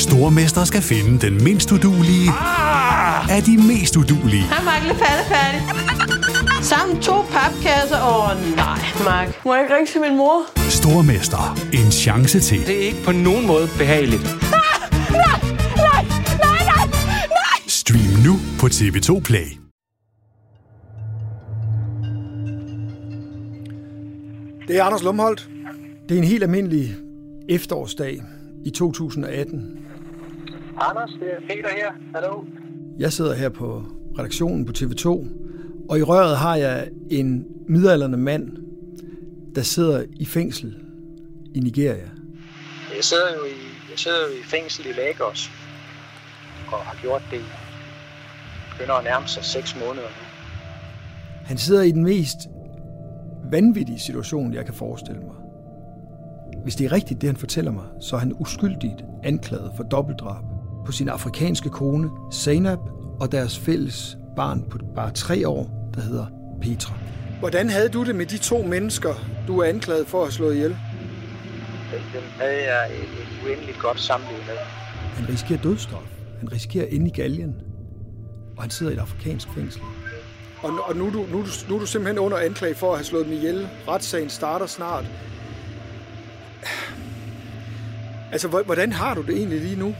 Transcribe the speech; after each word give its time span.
Stormester 0.00 0.64
skal 0.64 0.82
finde 0.82 1.26
den 1.26 1.44
mindst 1.44 1.72
udulige 1.72 2.30
Ah! 2.30 3.36
af 3.36 3.42
de 3.42 3.56
mest 3.56 3.96
udulige. 3.96 4.42
Hej, 4.42 4.64
Mark. 4.64 4.82
Lidt 4.86 4.98
færdig. 4.98 5.60
Sammen 6.62 7.00
to 7.02 7.22
papkasser. 7.22 7.96
Åh, 8.02 8.30
oh, 8.30 8.56
nej, 8.56 8.78
Mark. 9.04 9.44
Må 9.44 9.54
jeg 9.54 9.62
ikke 9.64 9.74
ringe 9.74 9.86
til 9.92 10.00
min 10.00 10.16
mor? 10.16 10.42
Stormester. 10.70 11.58
En 11.72 11.92
chance 11.92 12.40
til. 12.40 12.66
Det 12.66 12.76
er 12.82 12.86
ikke 12.86 13.02
på 13.04 13.12
nogen 13.12 13.46
måde 13.46 13.68
behageligt. 13.78 14.22
Stream 17.68 18.24
nu 18.26 18.36
på 18.60 18.66
TV2 18.66 19.20
Play. 19.20 19.46
Det 24.68 24.76
er 24.78 24.84
Anders 24.84 25.02
Lumholdt. 25.02 25.48
Det 26.08 26.14
er 26.14 26.18
en 26.18 26.24
helt 26.24 26.42
almindelig 26.42 26.94
efterårsdag 27.48 28.22
i 28.64 28.70
2018. 28.70 29.76
Anders, 30.80 31.10
det 31.10 31.28
er 31.32 31.40
Peter 31.40 31.68
her. 31.76 31.92
Hallo. 32.14 32.44
Jeg 32.98 33.12
sidder 33.12 33.34
her 33.34 33.48
på 33.48 33.82
redaktionen 34.18 34.66
på 34.66 34.72
TV2, 34.76 35.08
og 35.90 35.98
i 35.98 36.02
røret 36.02 36.36
har 36.36 36.56
jeg 36.56 36.88
en 37.10 37.46
midaldrende 37.68 38.18
mand, 38.18 38.56
der 39.54 39.62
sidder 39.62 40.04
i 40.16 40.24
fængsel 40.24 40.76
i 41.54 41.60
Nigeria. 41.60 42.08
Jeg 42.96 43.04
sidder 43.04 43.28
jo 43.38 43.44
i, 43.44 43.58
jeg 43.90 43.98
sidder 43.98 44.18
jo 44.18 44.32
i 44.40 44.44
fængsel 44.44 44.86
i 44.86 44.92
Lagos, 44.92 45.50
og 46.72 46.78
har 46.78 46.98
gjort 47.02 47.22
det 47.30 47.40
begynder 48.72 48.94
at 48.94 49.04
nærme 49.04 49.28
sig 49.28 49.44
6 49.44 49.76
måneder 49.76 50.06
nu. 50.06 50.24
Han 51.44 51.58
sidder 51.58 51.82
i 51.82 51.90
den 51.90 52.04
mest 52.04 52.38
vanvittige 53.50 54.00
situation, 54.00 54.54
jeg 54.54 54.64
kan 54.64 54.74
forestille 54.74 55.20
mig. 55.20 55.34
Hvis 56.62 56.76
det 56.76 56.84
er 56.84 56.92
rigtigt, 56.92 57.20
det 57.20 57.28
han 57.28 57.36
fortæller 57.36 57.72
mig, 57.72 57.84
så 58.00 58.16
er 58.16 58.20
han 58.20 58.32
uskyldigt 58.40 59.04
anklaget 59.22 59.72
for 59.76 59.82
dobbeltdrab 59.82 60.49
på 60.90 60.94
sin 60.94 61.08
afrikanske 61.08 61.68
kone, 61.68 62.10
Zainab, 62.32 62.78
og 63.20 63.32
deres 63.32 63.58
fælles 63.58 64.16
barn 64.36 64.62
på 64.70 64.78
bare 64.94 65.10
tre 65.10 65.48
år, 65.48 65.90
der 65.94 66.00
hedder 66.00 66.26
Petra. 66.62 66.94
Hvordan 67.38 67.70
havde 67.70 67.88
du 67.88 68.04
det 68.04 68.14
med 68.14 68.26
de 68.26 68.38
to 68.38 68.62
mennesker, 68.62 69.14
du 69.46 69.58
er 69.58 69.64
anklaget 69.68 70.06
for 70.06 70.18
at 70.18 70.24
have 70.26 70.32
slået 70.32 70.54
ihjel? 70.54 70.70
Dem 70.70 72.22
havde 72.40 72.72
jeg 72.72 72.90
et, 72.94 73.46
uendeligt 73.48 73.78
godt 73.78 74.00
samliv 74.00 74.28
med. 74.46 74.56
Han 75.14 75.28
risikerer 75.28 75.58
dødsstraf. 75.62 76.02
Han 76.40 76.52
risikerer 76.52 76.86
ind 76.90 77.06
i 77.06 77.10
galgen. 77.10 77.54
Og 78.56 78.62
han 78.62 78.70
sidder 78.70 78.92
i 78.92 78.94
et 78.94 79.00
afrikansk 79.00 79.48
fængsel. 79.54 79.82
Og, 80.62 80.70
og 80.88 80.96
nu, 80.96 81.06
er 81.06 81.10
du, 81.10 81.18
nu, 81.32 81.38
du, 81.42 81.46
nu 81.68 81.74
er 81.74 81.78
du 81.78 81.86
simpelthen 81.86 82.18
under 82.18 82.38
anklage 82.38 82.74
for 82.74 82.90
at 82.90 82.96
have 82.98 83.04
slået 83.04 83.24
dem 83.26 83.32
ihjel. 83.32 83.68
Retssagen 83.88 84.30
starter 84.30 84.66
snart. 84.66 85.04
Altså, 88.32 88.48
hvor- 88.48 88.62
hvordan 88.62 88.92
har 88.92 89.14
du 89.14 89.22
det 89.22 89.36
egentlig 89.36 89.60
lige 89.60 89.76
nu? 89.76 89.94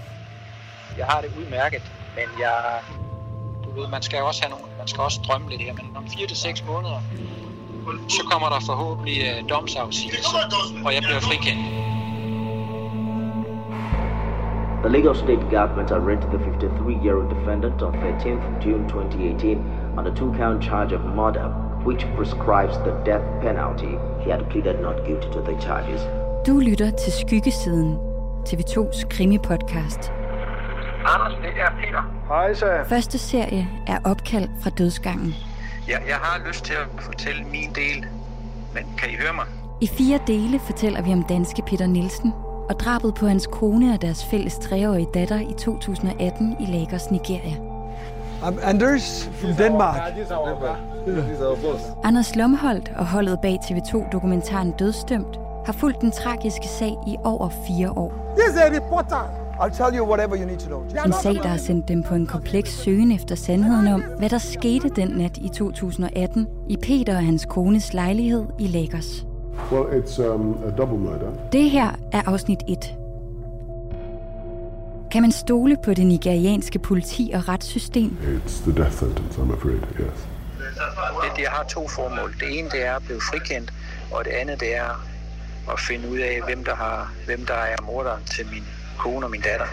Jeg 1.00 1.08
har 1.08 1.20
det 1.20 1.30
udmærket, 1.40 1.82
men 2.16 2.28
jeg, 2.44 2.56
du 3.64 3.68
ved, 3.80 3.88
man 3.88 4.02
skal 4.02 4.18
jo 4.18 4.26
også 4.26 4.40
have 4.42 4.50
nogle, 4.54 4.66
man 4.78 4.88
skal 4.88 5.00
også 5.08 5.20
drømme 5.26 5.46
lidt 5.50 5.62
her, 5.62 5.72
men 5.72 5.86
om 5.96 6.04
4 6.08 6.26
til 6.26 6.36
6 6.36 6.64
måneder, 6.66 7.00
så 8.08 8.22
kommer 8.30 8.48
der 8.48 8.60
forhåbentlig 8.70 9.16
uh, 9.28 9.48
domsafsigelse, 9.48 10.36
og 10.86 10.90
jeg 10.94 11.02
bliver 11.06 11.20
frikendt. 11.28 11.62
The 14.82 14.90
Lagos 14.96 15.18
State 15.24 15.44
government 15.56 15.90
arrested 15.98 16.30
the 16.34 16.40
53-year-old 16.46 17.28
defendant 17.36 17.76
on 17.86 17.92
13th 18.04 18.44
June 18.64 18.84
2018 18.88 19.98
on 19.98 20.06
a 20.10 20.12
two-count 20.18 20.58
charge 20.68 20.92
of 20.98 21.02
murder, 21.20 21.46
which 21.88 22.02
prescribes 22.16 22.76
the 22.86 22.94
death 23.10 23.26
penalty. 23.46 23.92
He 24.22 24.28
had 24.34 24.42
pleaded 24.50 24.76
not 24.86 24.96
guilty 25.06 25.28
to 25.36 25.40
the 25.48 25.56
charges. 25.66 26.00
Du 26.46 26.54
lytter 26.58 26.90
til 26.90 27.12
Skyggesiden, 27.12 27.90
TV2's 28.48 28.98
krimi-podcast. 29.12 30.19
Anders, 31.04 31.32
det 31.42 31.50
er 31.60 31.70
Peter. 31.80 32.02
Hej, 32.28 32.54
så. 32.54 32.66
Første 32.88 33.18
serie 33.18 33.68
er 33.86 33.98
opkald 34.04 34.48
fra 34.62 34.70
dødsgangen. 34.70 35.34
Jeg, 35.88 36.02
jeg 36.08 36.16
har 36.16 36.48
lyst 36.48 36.64
til 36.64 36.74
at 36.74 37.02
fortælle 37.02 37.44
min 37.44 37.70
del, 37.74 38.06
men 38.74 38.84
kan 38.98 39.10
I 39.10 39.14
høre 39.16 39.32
mig? 39.34 39.44
I 39.80 39.86
fire 39.86 40.20
dele 40.26 40.58
fortæller 40.58 41.02
vi 41.02 41.12
om 41.12 41.22
danske 41.22 41.62
Peter 41.62 41.86
Nielsen 41.86 42.32
og 42.68 42.80
drabet 42.80 43.14
på 43.14 43.26
hans 43.26 43.46
kone 43.52 43.94
og 43.94 44.02
deres 44.02 44.24
fælles 44.24 44.58
treårige 44.58 45.06
datter 45.14 45.40
i 45.40 45.54
2018 45.58 46.56
i 46.60 46.66
Lagos, 46.66 47.10
Nigeria. 47.10 47.56
I'm 48.42 48.58
Anders 48.62 49.30
from 49.40 49.52
Denmark. 49.54 50.00
Anders 52.04 52.36
Lomholdt 52.36 52.92
og 52.96 53.06
holdet 53.06 53.38
bag 53.42 53.58
TV2-dokumentaren 53.64 54.72
Dødsdømt 54.72 55.38
har 55.66 55.72
fulgt 55.72 56.00
den 56.00 56.10
tragiske 56.12 56.68
sag 56.68 56.94
i 57.06 57.16
over 57.24 57.48
fire 57.48 57.90
år. 57.90 58.34
This 58.38 58.54
is 58.54 58.60
a 58.60 58.76
reporter. 58.76 59.49
I'll 59.60 59.70
tell 59.70 59.94
you 59.98 60.04
whatever 60.04 60.36
you 60.36 60.46
need 60.46 60.58
to 60.58 60.66
know. 60.66 61.04
En 61.06 61.12
sag, 61.22 61.34
der 61.34 61.48
har 61.48 61.56
sendt 61.56 61.88
dem 61.88 62.02
på 62.02 62.14
en 62.14 62.26
kompleks 62.26 62.70
søgen 62.70 63.12
efter 63.12 63.34
sandheden 63.34 63.86
om, 63.88 64.02
hvad 64.18 64.30
der 64.30 64.38
skete 64.38 64.88
den 64.88 65.08
nat 65.08 65.36
i 65.36 65.48
2018 65.48 66.46
i 66.68 66.76
Peter 66.76 67.16
og 67.16 67.24
hans 67.24 67.46
kones 67.50 67.92
lejlighed 67.92 68.46
i 68.58 68.66
Lagos. 68.66 69.26
Well, 69.72 70.02
it's 70.02 70.22
um, 70.22 70.56
a 70.66 70.70
double 70.78 70.98
murder. 70.98 71.32
Det 71.52 71.70
her 71.70 71.90
er 72.12 72.22
afsnit 72.26 72.58
1. 72.68 72.78
Kan 75.10 75.22
man 75.22 75.32
stole 75.32 75.76
på 75.84 75.94
det 75.94 76.06
nigerianske 76.06 76.78
politi 76.78 77.30
og 77.34 77.48
retssystem? 77.48 78.18
It's 78.46 78.70
the 78.70 78.82
death 78.82 78.96
sentence, 78.96 79.40
I'm 79.40 79.52
afraid, 79.52 79.80
yes. 80.00 80.28
Det, 81.22 81.36
det 81.36 81.44
har 81.48 81.64
to 81.64 81.88
formål. 81.88 82.34
Det 82.40 82.58
ene 82.58 82.68
det 82.68 82.86
er 82.86 82.94
at 82.94 83.02
blive 83.02 83.20
frikendt, 83.20 83.72
og 84.12 84.24
det 84.24 84.30
andet 84.30 84.60
det 84.60 84.76
er 84.76 85.06
at 85.72 85.80
finde 85.80 86.10
ud 86.10 86.18
af, 86.18 86.40
hvem 86.46 86.64
der, 86.64 86.74
har, 86.74 87.12
hvem 87.26 87.46
der 87.46 87.54
er 87.54 87.76
morderen 87.82 88.24
til 88.24 88.46
min 88.52 88.64
kone 89.00 89.26
og 89.26 89.30
min 89.30 89.40
datter. 89.40 89.66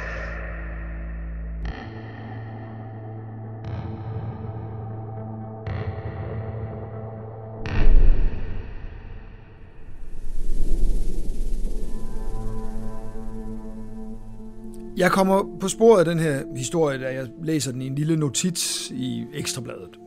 Jeg 14.97 15.11
kommer 15.11 15.57
på 15.59 15.67
sporet 15.67 15.99
af 15.99 16.05
den 16.05 16.19
her 16.19 16.43
historie, 16.55 16.99
da 16.99 17.13
jeg 17.13 17.27
læser 17.43 17.71
den 17.71 17.81
i 17.81 17.87
en 17.87 17.95
lille 17.95 18.17
notits 18.17 18.91
i 18.91 19.25
Ekstrabladet. 19.33 19.99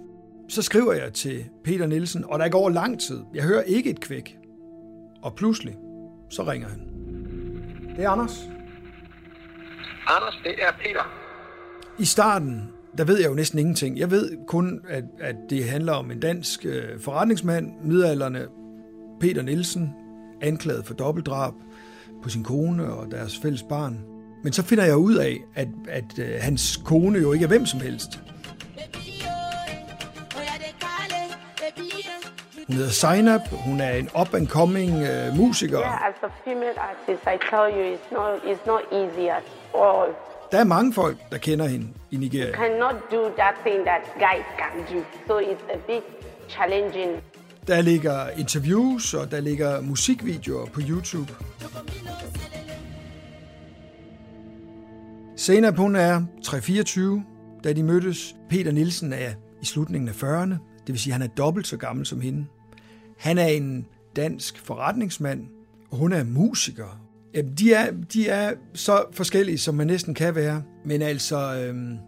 Så 0.48 0.62
skriver 0.62 0.92
jeg 0.92 1.12
til 1.12 1.44
Peter 1.64 1.86
Nielsen, 1.86 2.24
og 2.24 2.38
der 2.38 2.48
går 2.48 2.68
lang 2.68 3.00
tid. 3.00 3.20
Jeg 3.34 3.42
hører 3.42 3.62
ikke 3.62 3.90
et 3.90 4.00
kvæk. 4.00 4.38
Og 5.22 5.34
pludselig, 5.34 5.76
så 6.30 6.42
ringer 6.42 6.68
han. 6.68 6.80
Det 7.96 8.04
er 8.04 8.10
Anders. 8.10 8.48
Anders, 10.06 10.40
det 10.44 10.54
er 10.58 10.72
Peter. 10.84 11.12
I 11.98 12.04
starten, 12.04 12.70
der 12.98 13.04
ved 13.04 13.20
jeg 13.20 13.28
jo 13.28 13.34
næsten 13.34 13.58
ingenting. 13.58 13.98
Jeg 13.98 14.10
ved 14.10 14.46
kun, 14.46 14.80
at, 14.88 15.04
at 15.20 15.36
det 15.50 15.64
handler 15.68 15.92
om 15.92 16.10
en 16.10 16.20
dansk 16.20 16.66
øh, 16.66 17.00
forretningsmand, 17.00 17.72
midalderne 17.84 18.46
Peter 19.20 19.42
Nielsen, 19.42 19.94
anklaget 20.40 20.86
for 20.86 20.94
dobbeltdrab 20.94 21.52
på 22.22 22.28
sin 22.28 22.44
kone 22.44 22.92
og 22.92 23.10
deres 23.10 23.38
fælles 23.42 23.62
barn. 23.62 24.04
Men 24.44 24.52
så 24.52 24.62
finder 24.62 24.84
jeg 24.84 24.96
ud 24.96 25.14
af, 25.14 25.36
at, 25.54 25.68
at 25.88 26.18
øh, 26.18 26.28
hans 26.40 26.76
kone 26.84 27.18
jo 27.18 27.32
ikke 27.32 27.44
er 27.44 27.48
hvem 27.48 27.66
som 27.66 27.80
helst. 27.80 28.20
Hun 32.66 32.76
hedder 32.76 32.90
Zainab, 32.90 33.40
hun 33.50 33.80
er 33.80 33.90
en 33.90 34.08
up-and-coming 34.20 34.92
øh, 35.10 35.36
musiker. 35.36 35.80
Yeah, 35.80 36.08
as 36.08 36.14
a 36.22 36.28
female 36.44 36.78
artist, 36.90 37.22
I 37.22 37.36
tell 37.50 37.66
you, 37.76 37.94
it's 37.94 38.10
not, 38.12 38.32
it's 38.50 38.66
not 38.66 38.82
easy 38.92 39.26
at 39.36 39.42
all. 39.74 40.14
Der 40.52 40.58
er 40.58 40.64
mange 40.64 40.92
folk, 40.92 41.16
der 41.30 41.38
kender 41.38 41.66
hende 41.66 41.88
i 42.10 42.16
Nigeria. 42.16 42.52
Cannot 42.56 42.94
do 43.10 43.30
that 43.36 43.54
thing 43.66 43.84
that 43.86 44.02
guys 44.14 44.46
can 44.58 44.96
do. 44.96 45.04
So 45.26 45.38
it's 45.38 45.72
a 45.74 45.76
bit 45.86 46.02
challenging. 46.48 47.22
Der 47.66 47.80
ligger 47.80 48.28
interviews, 48.28 49.14
og 49.14 49.30
der 49.30 49.40
ligger 49.40 49.80
musikvideoer 49.80 50.66
på 50.66 50.80
YouTube. 50.88 51.32
Zainab, 55.38 55.76
hun 55.76 55.96
er 55.96 56.22
3-24, 56.46 57.62
da 57.64 57.72
de 57.72 57.82
mødtes. 57.82 58.34
Peter 58.48 58.72
Nielsen 58.72 59.12
er 59.12 59.30
i 59.62 59.64
slutningen 59.64 60.08
af 60.08 60.22
40'erne, 60.22 60.54
det 60.86 60.88
vil 60.88 60.98
sige, 60.98 61.14
at 61.14 61.20
han 61.20 61.30
er 61.30 61.34
dobbelt 61.34 61.66
så 61.66 61.76
gammel 61.76 62.06
som 62.06 62.20
hende. 62.20 62.46
Han 63.18 63.38
er 63.38 63.46
en 63.46 63.86
dansk 64.16 64.58
forretningsmand, 64.58 65.48
og 65.90 65.98
hun 65.98 66.12
er 66.12 66.24
musiker. 66.24 67.00
Jamen, 67.34 67.54
de 67.54 67.74
er, 67.74 67.90
de 68.12 68.28
er 68.28 68.54
så 68.74 69.04
forskellige, 69.12 69.58
som 69.58 69.74
man 69.74 69.86
næsten 69.86 70.14
kan 70.14 70.34
være. 70.34 70.62
Men 70.84 71.02
altså, 71.02 71.36
øhm, 71.36 71.98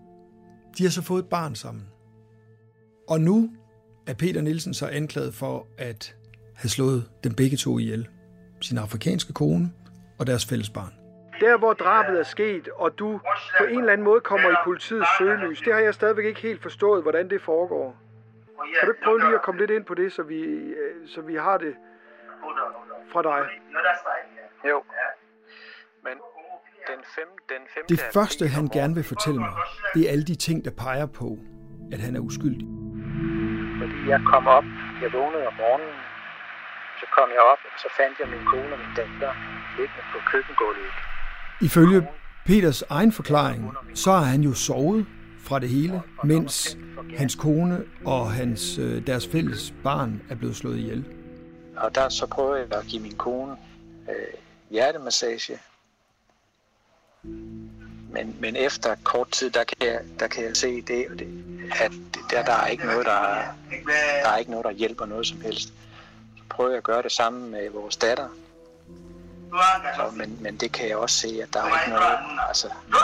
de 0.78 0.82
har 0.82 0.90
så 0.90 1.02
fået 1.02 1.22
et 1.22 1.28
barn 1.28 1.54
sammen. 1.54 1.86
Og 3.08 3.20
nu 3.20 3.50
er 4.06 4.14
Peter 4.14 4.40
Nielsen 4.40 4.74
så 4.74 4.86
anklaget 4.86 5.34
for 5.34 5.66
at 5.78 6.16
have 6.54 6.68
slået 6.68 7.10
dem 7.24 7.34
begge 7.34 7.56
to 7.56 7.78
ihjel. 7.78 8.08
Sin 8.60 8.78
afrikanske 8.78 9.32
kone 9.32 9.72
og 10.18 10.26
deres 10.26 10.46
fælles 10.46 10.70
barn. 10.70 10.92
Der, 11.40 11.58
hvor 11.58 11.72
drabet 11.72 12.18
er 12.18 12.22
sket, 12.22 12.68
og 12.68 12.98
du 12.98 13.20
på 13.58 13.64
en 13.64 13.78
eller 13.78 13.92
anden 13.92 14.04
måde 14.04 14.20
kommer 14.20 14.50
i 14.50 14.54
politiets 14.64 15.08
søgelys, 15.18 15.60
det 15.60 15.72
har 15.72 15.80
jeg 15.80 15.94
stadigvæk 15.94 16.24
ikke 16.24 16.40
helt 16.40 16.62
forstået, 16.62 17.02
hvordan 17.02 17.30
det 17.30 17.42
foregår. 17.42 17.96
Kan 18.80 18.88
du 18.88 18.92
ikke 18.92 19.04
prøve 19.04 19.18
lige 19.18 19.34
at 19.34 19.42
komme 19.42 19.60
lidt 19.60 19.70
ind 19.70 19.84
på 19.84 19.94
det, 19.94 20.12
så 20.12 20.22
vi, 20.22 20.40
øh, 20.82 21.08
så 21.08 21.20
vi 21.20 21.34
har 21.34 21.58
det 21.58 21.74
fra 23.12 23.22
dig? 23.22 23.40
Jo. 24.70 24.82
Men 26.06 26.16
Den 26.90 27.00
fem, 27.16 27.28
den 27.48 27.62
femte 27.74 27.94
Det 27.94 28.00
første, 28.14 28.48
han 28.48 28.68
gerne 28.68 28.94
vil 28.94 29.04
fortælle 29.04 29.40
mig, 29.40 29.54
det 29.94 30.00
er 30.06 30.10
alle 30.12 30.24
de 30.24 30.34
ting, 30.34 30.64
der 30.64 30.70
peger 30.70 31.06
på, 31.06 31.38
at 31.92 31.98
han 32.00 32.16
er 32.16 32.20
uskyldig. 32.20 32.66
Fordi 33.80 33.98
jeg 34.08 34.20
kom 34.32 34.46
op, 34.46 34.64
jeg 35.02 35.12
vågnede 35.12 35.46
om 35.46 35.54
morgenen, 35.64 35.96
så 37.00 37.06
kom 37.16 37.28
jeg 37.36 37.42
op, 37.52 37.58
og 37.72 37.78
så 37.84 37.88
fandt 37.98 38.14
jeg 38.20 38.28
min 38.34 38.44
kone 38.52 38.72
og 38.74 38.78
min 38.78 38.92
datter 38.96 39.32
liggende 39.76 40.04
på 40.12 40.18
køkkengulvet. 40.30 40.92
Ifølge 41.60 42.08
Peters 42.46 42.82
egen 42.82 43.12
forklaring, 43.12 43.74
så 43.94 44.10
har 44.12 44.24
han 44.24 44.40
jo 44.40 44.54
sovet 44.54 45.06
fra 45.38 45.58
det 45.58 45.68
hele, 45.68 46.02
mens 46.24 46.78
hans 47.16 47.34
kone 47.34 47.84
og 48.04 48.30
hans, 48.30 48.78
øh, 48.78 49.06
deres 49.06 49.28
fælles 49.28 49.74
barn 49.84 50.22
er 50.30 50.34
blevet 50.34 50.56
slået 50.56 50.78
ihjel. 50.78 51.04
Og 51.76 51.94
der 51.94 52.08
så 52.08 52.26
prøvede 52.26 52.66
jeg 52.70 52.78
at 52.78 52.84
give 52.86 53.02
min 53.02 53.16
kone 53.16 53.56
øh, 54.08 54.14
hjertemassage. 54.72 55.58
Men, 58.12 58.36
men 58.40 58.56
efter 58.56 58.96
kort 59.04 59.30
tid, 59.30 59.50
der 59.50 59.64
kan 59.64 59.76
jeg, 59.80 60.00
der 60.20 60.26
kan 60.28 60.44
jeg 60.44 60.56
se 60.56 60.82
det, 60.82 61.08
og 61.10 61.18
det 61.18 61.52
at 61.80 61.92
der, 62.30 62.44
der, 62.44 62.52
er 62.52 62.66
ikke 62.66 62.86
noget, 62.86 63.06
der, 63.06 63.42
der 64.22 64.28
er 64.28 64.36
ikke 64.36 64.50
noget, 64.50 64.64
der 64.64 64.70
hjælper 64.70 65.06
noget 65.06 65.26
som 65.26 65.40
helst. 65.40 65.68
Så 66.36 66.42
prøver 66.50 66.70
jeg 66.70 66.78
at 66.78 66.84
gøre 66.84 67.02
det 67.02 67.12
samme 67.12 67.48
med 67.48 67.70
vores 67.70 67.96
datter. 67.96 68.28
Så, 69.96 70.10
men, 70.16 70.38
men 70.40 70.56
det 70.56 70.72
kan 70.72 70.88
jeg 70.88 70.96
også 70.96 71.16
se, 71.18 71.40
at 71.42 71.48
der 71.52 71.62
er 71.62 71.80
ikke 71.80 71.90
noget, 71.90 72.18
altså, 72.48 72.68
ja, 72.68 72.94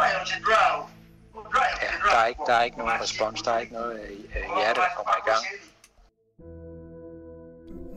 der, 2.10 2.16
er 2.16 2.26
ikke, 2.26 2.40
der 2.46 2.52
er 2.52 2.62
ikke 2.62 2.78
nogen 2.78 3.00
respons, 3.00 3.42
der 3.42 3.52
er 3.52 3.58
ikke 3.58 3.72
noget 3.72 4.00
øh, 4.00 4.16
hjertet, 4.56 4.76
der 4.76 4.88
kommer 4.96 5.12
i 5.16 5.30
gang. 5.30 5.44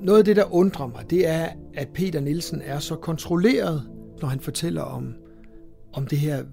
Noget 0.01 0.19
af 0.19 0.25
det, 0.25 0.36
der 0.36 0.53
undrer 0.53 0.88
mig, 0.88 1.09
det 1.09 1.27
er, 1.27 1.50
at 1.74 1.88
Peter 1.94 2.19
Nielsen 2.19 2.62
er 2.62 2.80
så 2.80 2.95
kontrolleret, 2.95 3.89
når 4.21 4.27
han 4.27 4.39
fortæller 4.39 4.81
om, 4.81 5.13
om 5.94 6.07
det 6.07 6.18
her 6.18 6.44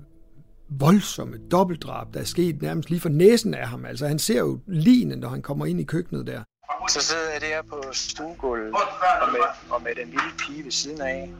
voldsomme 0.70 1.36
dobbeltdrab, 1.50 2.14
der 2.14 2.20
er 2.20 2.24
sket 2.24 2.62
nærmest 2.62 2.90
lige 2.90 3.00
for 3.00 3.08
næsen 3.08 3.54
af 3.54 3.68
ham. 3.68 3.84
Altså, 3.84 4.06
han 4.08 4.18
ser 4.18 4.38
jo 4.38 4.58
ligene, 4.66 5.16
når 5.16 5.28
han 5.28 5.42
kommer 5.42 5.66
ind 5.66 5.80
i 5.80 5.84
køkkenet 5.84 6.26
der. 6.26 6.42
Så 6.88 7.00
sidder 7.00 7.32
jeg 7.32 7.40
der 7.40 7.62
på 7.70 7.82
stuegulvet 7.92 8.72
og 9.22 9.28
med, 9.32 9.40
og 9.70 9.82
med 9.82 9.90
den 9.94 10.06
lille 10.06 10.30
pige 10.38 10.64
ved 10.64 10.70
siden 10.70 11.00
af. 11.00 11.30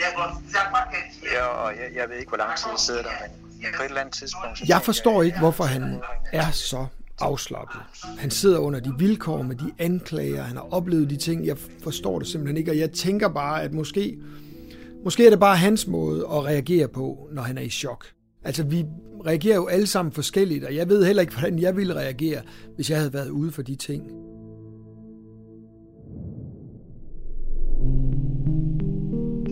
Ja, 0.00 1.46
og 1.46 1.72
jeg, 1.76 1.96
jeg 1.96 2.08
ved 2.08 2.16
ikke, 2.16 2.28
hvor 2.28 2.38
lang 2.38 2.56
tid 2.58 2.70
jeg 2.70 2.78
sidder 2.78 3.02
der, 3.02 3.10
men 3.20 3.68
på 3.76 3.82
et 3.82 3.88
eller 3.88 4.00
andet 4.00 4.14
tidspunkt... 4.14 4.60
Jeg 4.68 4.82
forstår 4.82 5.22
ikke, 5.22 5.38
hvorfor 5.38 5.64
han 5.64 6.00
er 6.32 6.50
så 6.50 6.86
afslappet. 7.20 7.80
Han 8.18 8.30
sidder 8.30 8.58
under 8.58 8.80
de 8.80 8.92
vilkår 8.98 9.42
med 9.42 9.56
de 9.56 9.72
anklager, 9.78 10.42
han 10.42 10.56
har 10.56 10.66
oplevet 10.70 11.10
de 11.10 11.16
ting. 11.16 11.46
Jeg 11.46 11.58
forstår 11.58 12.18
det 12.18 12.28
simpelthen 12.28 12.56
ikke, 12.56 12.70
og 12.70 12.78
jeg 12.78 12.90
tænker 12.90 13.28
bare, 13.28 13.62
at 13.62 13.74
måske, 13.74 14.18
måske 15.04 15.26
er 15.26 15.30
det 15.30 15.40
bare 15.40 15.56
hans 15.56 15.86
måde 15.86 16.20
at 16.20 16.44
reagere 16.44 16.88
på, 16.88 17.28
når 17.32 17.42
han 17.42 17.58
er 17.58 17.62
i 17.62 17.68
chok. 17.68 18.04
Altså, 18.44 18.64
vi 18.64 18.84
reagerer 19.26 19.56
jo 19.56 19.66
alle 19.66 19.86
sammen 19.86 20.12
forskelligt, 20.12 20.64
og 20.64 20.74
jeg 20.74 20.88
ved 20.88 21.04
heller 21.04 21.20
ikke, 21.20 21.32
hvordan 21.32 21.58
jeg 21.58 21.76
ville 21.76 21.94
reagere, 21.94 22.40
hvis 22.74 22.90
jeg 22.90 22.98
havde 22.98 23.12
været 23.12 23.28
ude 23.28 23.52
for 23.52 23.62
de 23.62 23.74
ting. 23.76 24.02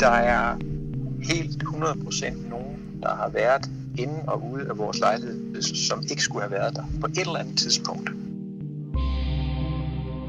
Der 0.01 0.09
er 0.09 0.57
helt 1.23 1.63
100% 1.63 2.51
nogen, 2.51 3.01
der 3.03 3.15
har 3.15 3.29
været 3.29 3.71
inde 3.99 4.23
og 4.27 4.51
ude 4.53 4.69
af 4.69 4.79
vores 4.79 4.99
lejlighed, 4.99 5.63
som 5.63 6.03
ikke 6.11 6.23
skulle 6.23 6.43
have 6.43 6.53
været 6.53 6.77
der 6.77 6.85
på 7.01 7.07
et 7.07 7.19
eller 7.19 7.37
andet 7.37 7.59
tidspunkt. 7.59 8.11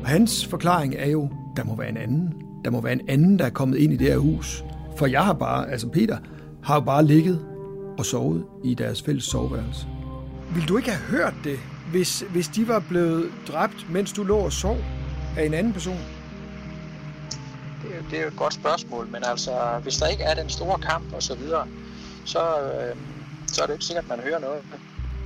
Hans 0.06 0.46
forklaring 0.46 0.96
er 0.98 1.10
jo, 1.10 1.30
der 1.56 1.64
må 1.64 1.76
være 1.76 1.90
en 1.90 1.98
anden. 1.98 2.34
Der 2.66 2.72
må 2.72 2.82
være 2.82 2.94
en 2.94 3.10
anden, 3.10 3.40
der 3.40 3.46
er 3.46 3.50
kommet 3.50 3.78
ind 3.78 3.94
i 3.94 3.98
det 3.98 4.08
her 4.08 4.18
hus. 4.18 4.64
For 4.98 5.06
jeg 5.06 5.26
har 5.26 5.34
bare, 5.34 5.72
altså 5.72 5.88
Peter, 5.88 6.18
har 6.64 6.76
jo 6.76 6.82
bare 6.82 7.06
ligget 7.06 7.46
og 7.98 8.06
sovet 8.06 8.46
i 8.64 8.74
deres 8.74 9.02
fælles 9.02 9.24
soveværelse. 9.24 9.88
Vil 10.56 10.68
du 10.68 10.78
ikke 10.78 10.90
have 10.90 11.18
hørt 11.18 11.34
det, 11.44 11.60
hvis, 11.92 12.24
hvis 12.32 12.48
de 12.48 12.68
var 12.68 12.84
blevet 12.90 13.32
dræbt, 13.48 13.86
mens 13.92 14.14
du 14.14 14.24
lå 14.24 14.38
og 14.38 14.52
sov 14.52 14.78
af 15.38 15.46
en 15.46 15.54
anden 15.54 15.74
person? 15.74 16.00
Det 17.84 17.98
er, 17.98 18.10
det 18.10 18.20
er 18.20 18.22
jo 18.22 18.28
et 18.28 18.36
godt 18.36 18.54
spørgsmål, 18.54 19.08
men 19.12 19.24
altså, 19.24 19.52
hvis 19.84 19.98
der 19.98 20.08
ikke 20.08 20.24
er 20.24 20.34
den 20.34 20.50
store 20.50 20.80
kamp 20.80 21.14
og 21.14 21.24
så 21.24 21.36
videre, 21.36 21.68
så, 22.26 22.40
øh, 22.40 22.96
så 23.56 23.62
er 23.62 23.66
det 23.66 23.74
ikke 23.74 23.86
sikkert, 23.86 24.04
at 24.04 24.10
man 24.10 24.20
hører 24.20 24.40
noget. 24.40 24.60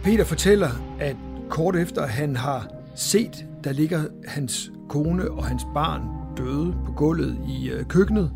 Peter 0.03 0.23
fortæller, 0.23 0.69
at 0.99 1.15
kort 1.49 1.75
efter 1.75 2.07
han 2.07 2.35
har 2.35 2.67
set, 2.95 3.45
der 3.63 3.71
ligger 3.71 4.03
hans 4.27 4.71
kone 4.89 5.31
og 5.31 5.45
hans 5.45 5.63
barn 5.73 6.01
døde 6.37 6.75
på 6.85 6.91
gulvet 6.91 7.37
i 7.47 7.69
øh, 7.69 7.85
køkkenet, 7.85 8.31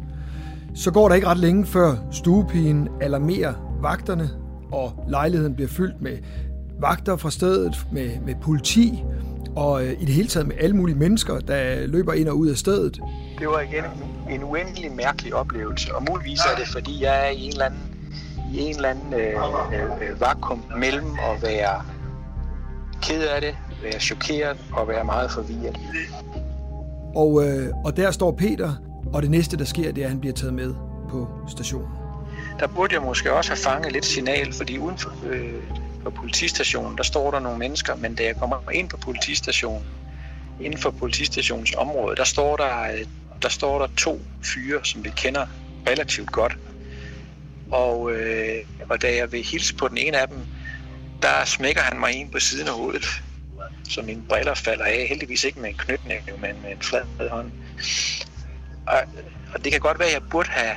så 0.75 0.91
går 0.91 1.07
der 1.07 1.15
ikke 1.15 1.27
ret 1.27 1.37
længe 1.37 1.65
før 1.65 1.95
stuepigen 2.11 2.89
alarmerer 3.01 3.53
vagterne, 3.81 4.29
og 4.71 5.05
lejligheden 5.09 5.55
bliver 5.55 5.69
fyldt 5.69 6.01
med 6.01 6.17
vagter 6.79 7.15
fra 7.15 7.31
stedet, 7.31 7.87
med, 7.91 8.09
med 8.25 8.35
politi, 8.41 9.03
og 9.55 9.85
øh, 9.85 9.91
i 9.91 10.05
det 10.05 10.13
hele 10.13 10.27
taget 10.27 10.47
med 10.47 10.55
alle 10.59 10.75
mulige 10.75 10.95
mennesker, 10.95 11.39
der 11.39 11.87
løber 11.87 12.13
ind 12.13 12.27
og 12.27 12.37
ud 12.37 12.47
af 12.47 12.57
stedet. 12.57 12.99
Det 13.39 13.47
var 13.47 13.59
igen 13.59 13.83
en, 13.83 14.33
en 14.33 14.43
uendelig 14.43 14.91
mærkelig 14.91 15.33
oplevelse, 15.33 15.95
og 15.95 16.03
muligvis 16.09 16.39
er 16.39 16.59
det, 16.59 16.67
fordi 16.67 17.03
jeg 17.03 17.27
er 17.27 17.29
i 17.29 17.41
en 17.41 17.51
eller 17.51 17.65
anden, 17.65 17.96
i 18.53 18.59
en 18.59 18.75
eller 18.75 18.89
anden 18.89 19.13
øh, 19.13 19.35
øh, 20.09 20.21
vakuum 20.21 20.63
mellem 20.77 21.11
at 21.11 21.41
være 21.43 21.81
ked 23.01 23.21
af 23.21 23.41
det, 23.41 23.55
være 23.83 23.99
chokeret 23.99 24.57
og 24.73 24.87
være 24.87 25.03
meget 25.03 25.31
forvirret. 25.31 25.77
Og, 27.15 27.47
øh, 27.47 27.69
og 27.85 27.97
der 27.97 28.11
står 28.11 28.31
Peter, 28.31 28.73
og 29.13 29.21
det 29.21 29.31
næste, 29.31 29.57
der 29.57 29.65
sker, 29.65 29.91
det 29.91 30.01
er, 30.01 30.05
at 30.05 30.11
han 30.11 30.19
bliver 30.19 30.33
taget 30.33 30.53
med 30.53 30.73
på 31.09 31.27
stationen. 31.49 31.87
Der 32.59 32.67
burde 32.67 32.93
jeg 32.93 33.01
måske 33.01 33.33
også 33.33 33.51
have 33.51 33.57
fanget 33.57 33.91
lidt 33.91 34.05
signal, 34.05 34.53
fordi 34.53 34.77
uden 34.77 34.97
for, 34.97 35.11
øh, 35.29 35.53
på 36.03 36.09
politistationen, 36.09 36.97
der 36.97 37.03
står 37.03 37.31
der 37.31 37.39
nogle 37.39 37.57
mennesker, 37.59 37.95
men 37.95 38.15
da 38.15 38.23
jeg 38.23 38.35
kommer 38.35 38.71
ind 38.73 38.89
på 38.89 38.97
politistationen, 38.97 39.83
inden 40.61 40.79
for 40.79 40.89
politistationens 40.89 41.75
område, 41.77 42.15
der 42.15 42.23
står 42.23 42.55
der, 42.55 42.83
øh, 42.83 43.05
der 43.41 43.49
står 43.49 43.79
der 43.79 43.87
to 43.97 44.19
fyre, 44.43 44.79
som 44.83 45.03
vi 45.03 45.09
kender 45.15 45.45
relativt 45.87 46.31
godt. 46.31 46.57
Og, 47.71 48.11
øh, 48.11 48.55
og 48.89 49.01
da 49.01 49.15
jeg 49.15 49.31
vil 49.31 49.43
hilse 49.43 49.75
på 49.75 49.87
den 49.87 49.97
ene 49.97 50.17
af 50.21 50.27
dem, 50.27 50.37
der 51.21 51.45
smækker 51.45 51.81
han 51.81 51.99
mig 51.99 52.13
en 52.13 52.29
på 52.29 52.39
siden 52.39 52.67
af 52.67 52.73
hovedet, 52.73 53.05
så 53.89 54.01
mine 54.01 54.23
briller 54.29 54.53
falder 54.53 54.85
af. 54.85 55.05
Heldigvis 55.09 55.43
ikke 55.43 55.59
med 55.59 55.69
en 55.69 55.77
knytnæve, 55.77 56.37
men 56.41 56.61
med 56.63 56.71
en 56.71 56.81
flad 56.81 57.29
hånd. 57.29 57.51
Og, 58.87 58.99
og 59.53 59.63
det 59.63 59.71
kan 59.71 59.81
godt 59.81 59.99
være, 59.99 60.07
at 60.07 60.13
jeg 60.13 60.21
burde 60.31 60.49
have, 60.49 60.75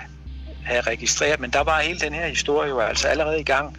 have 0.65 0.81
registreret, 0.81 1.41
men 1.41 1.51
der 1.51 1.61
var 1.61 1.81
hele 1.81 2.01
den 2.01 2.13
her 2.13 2.27
historie 2.27 2.69
jo 2.69 2.81
altså 2.81 3.09
allerede 3.09 3.41
i 3.41 3.45
gang 3.45 3.77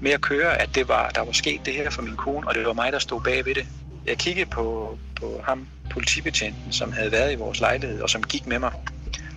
med 0.00 0.10
at 0.10 0.20
køre, 0.20 0.60
at 0.62 0.74
det 0.74 0.88
var, 0.88 1.08
der 1.08 1.24
var 1.24 1.32
sket 1.32 1.60
det 1.66 1.74
her 1.74 1.90
for 1.90 2.02
min 2.02 2.16
kone, 2.16 2.48
og 2.48 2.54
det 2.54 2.66
var 2.66 2.72
mig, 2.72 2.92
der 2.92 2.98
stod 2.98 3.20
bag 3.20 3.44
ved 3.46 3.54
det. 3.54 3.66
Jeg 4.06 4.18
kiggede 4.18 4.50
på, 4.50 4.98
på 5.20 5.40
ham, 5.44 5.68
politibetjenten, 5.90 6.72
som 6.72 6.92
havde 6.92 7.12
været 7.12 7.32
i 7.32 7.34
vores 7.34 7.60
lejlighed, 7.60 8.00
og 8.00 8.10
som 8.10 8.22
gik 8.22 8.46
med 8.46 8.58
mig. 8.58 8.72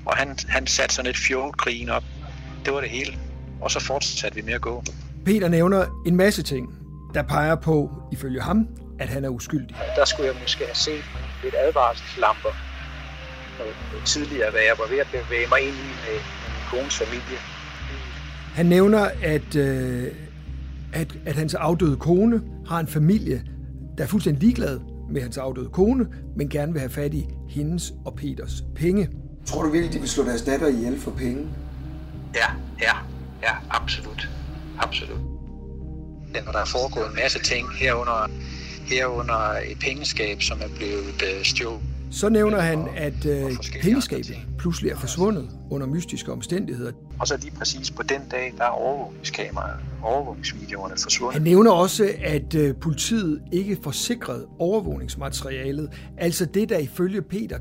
Og 0.06 0.18
han, 0.18 0.38
han 0.48 0.68
satte 0.68 0.96
sådan 0.96 1.12
et 1.12 1.18
fjolgrin 1.18 1.90
op. 1.90 2.04
Det 2.66 2.74
var 2.74 2.82
det 2.82 2.90
hele. 2.90 3.18
Og 3.62 3.72
så 3.72 3.80
fortsatte 3.80 4.36
vi 4.36 4.42
med 4.42 4.54
at 4.54 4.62
gå. 4.62 4.84
Peter 5.26 5.48
nævner 5.48 6.04
en 6.06 6.16
masse 6.16 6.44
ting, 6.44 6.74
der 7.14 7.24
peger 7.24 7.56
på, 7.56 7.90
ifølge 8.12 8.42
ham, 8.42 8.68
at 9.00 9.10
han 9.10 9.26
er 9.26 9.30
uskyldig. 9.30 9.76
Der 9.96 10.06
skulle 10.06 10.28
jeg 10.28 10.36
måske 10.42 10.66
have 10.66 10.76
set 10.76 11.04
lidt 11.44 11.56
advarselslamper 11.58 12.50
tidligere, 14.06 14.52
da 14.52 14.58
jeg 14.58 14.76
var 14.78 14.90
ved 14.90 15.00
at 15.00 15.08
bevæge 15.12 15.48
mig 15.50 15.62
ind 15.62 15.76
i 15.76 15.90
med 16.06 16.18
min 16.54 16.64
kones 16.72 16.98
familie. 16.98 17.38
Han 18.54 18.66
nævner, 18.66 19.10
at, 19.24 19.56
øh, 19.56 20.12
at, 20.94 21.18
at 21.26 21.36
hans 21.36 21.54
afdøde 21.54 21.98
kone 21.98 22.42
har 22.68 22.80
en 22.80 22.88
familie, 22.88 23.44
der 23.98 24.04
er 24.04 24.08
fuldstændig 24.08 24.44
ligeglad 24.44 24.80
med 25.12 25.22
hans 25.22 25.38
afdøde 25.38 25.70
kone, 25.70 26.08
men 26.38 26.50
gerne 26.50 26.72
vil 26.72 26.80
have 26.80 26.90
fat 26.90 27.14
i 27.14 27.28
hendes 27.50 27.94
og 28.06 28.16
Peters 28.16 28.64
penge. 28.76 29.10
Tror 29.46 29.64
du 29.64 29.70
virkelig, 29.70 29.94
de 29.94 30.00
vil 30.00 30.10
slå 30.10 30.24
deres 30.24 30.42
datter 30.42 30.68
ihjel 30.68 31.00
for 31.00 31.12
penge? 31.12 31.48
Ja, 32.36 32.48
ja, 32.82 32.96
ja, 33.44 33.54
absolut. 33.70 34.30
Absolut. 34.80 35.20
Der 36.34 36.62
er 36.62 36.66
foregået 36.66 37.08
en 37.10 37.16
masse 37.16 37.40
ting 37.40 37.68
herunder, 37.80 38.30
herunder 38.86 39.52
et 39.72 39.80
pengeskab, 39.80 40.42
som 40.42 40.62
er 40.62 40.76
blevet 40.78 41.22
øh, 41.24 41.46
stjålet. 41.46 41.82
Så 42.12 42.30
nævner 42.30 42.60
han, 42.60 42.88
at 42.96 43.26
øh, 43.26 43.52
pengeskabet 43.82 44.38
pludselig 44.60 44.92
er 44.92 44.98
forsvundet 44.98 45.50
under 45.72 45.88
mystiske 45.88 46.32
omstændigheder. 46.32 46.92
Og 47.20 47.28
så 47.28 47.38
lige 47.38 47.52
præcis 47.58 47.92
på 47.92 48.04
den 48.04 48.22
dag, 48.32 48.54
der 48.58 48.64
er 48.64 48.70
overvågningskameraet, 48.70 49.80
overvågningsvideoerne 50.04 50.96
forsvundet. 51.04 51.34
Han 51.34 51.42
nævner 51.42 51.72
også, 51.72 52.10
at 52.24 52.56
øh, 52.56 52.76
politiet 52.76 53.42
ikke 53.52 53.78
forsikrede 53.84 54.48
overvågningsmaterialet, 54.60 55.90
altså 56.18 56.46
det, 56.46 56.70
der 56.70 56.78
ifølge 56.78 57.22
Peter 57.22 57.60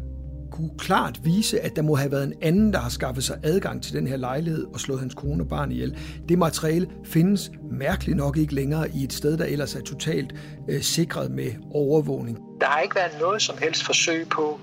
kunne 0.55 0.71
klart 0.79 1.21
vise, 1.25 1.61
at 1.61 1.77
der 1.77 1.83
må 1.83 1.95
have 1.95 2.11
været 2.11 2.25
en 2.25 2.35
anden, 2.43 2.73
der 2.73 2.79
har 2.79 2.89
skaffet 2.89 3.25
sig 3.25 3.37
adgang 3.43 3.83
til 3.83 3.93
den 3.95 4.07
her 4.07 4.17
lejlighed 4.17 4.67
og 4.75 4.81
slået 4.81 5.01
hans 5.01 5.15
kone 5.15 5.43
og 5.43 5.49
barn 5.49 5.73
ihjel. 5.73 5.99
Det 6.29 6.39
materiale 6.39 6.89
findes 7.05 7.51
mærkeligt 7.71 8.17
nok 8.17 8.37
ikke 8.37 8.55
længere 8.55 8.91
i 8.95 9.05
et 9.05 9.13
sted, 9.13 9.37
der 9.39 9.45
ellers 9.45 9.75
er 9.75 9.81
totalt 9.81 10.35
øh, 10.69 10.83
sikret 10.83 11.31
med 11.31 11.51
overvågning. 11.73 12.39
Der 12.61 12.67
har 12.67 12.81
ikke 12.81 12.95
været 12.95 13.17
noget 13.21 13.43
som 13.43 13.59
helst 13.59 13.83
forsøg 13.85 14.29
på, 14.29 14.61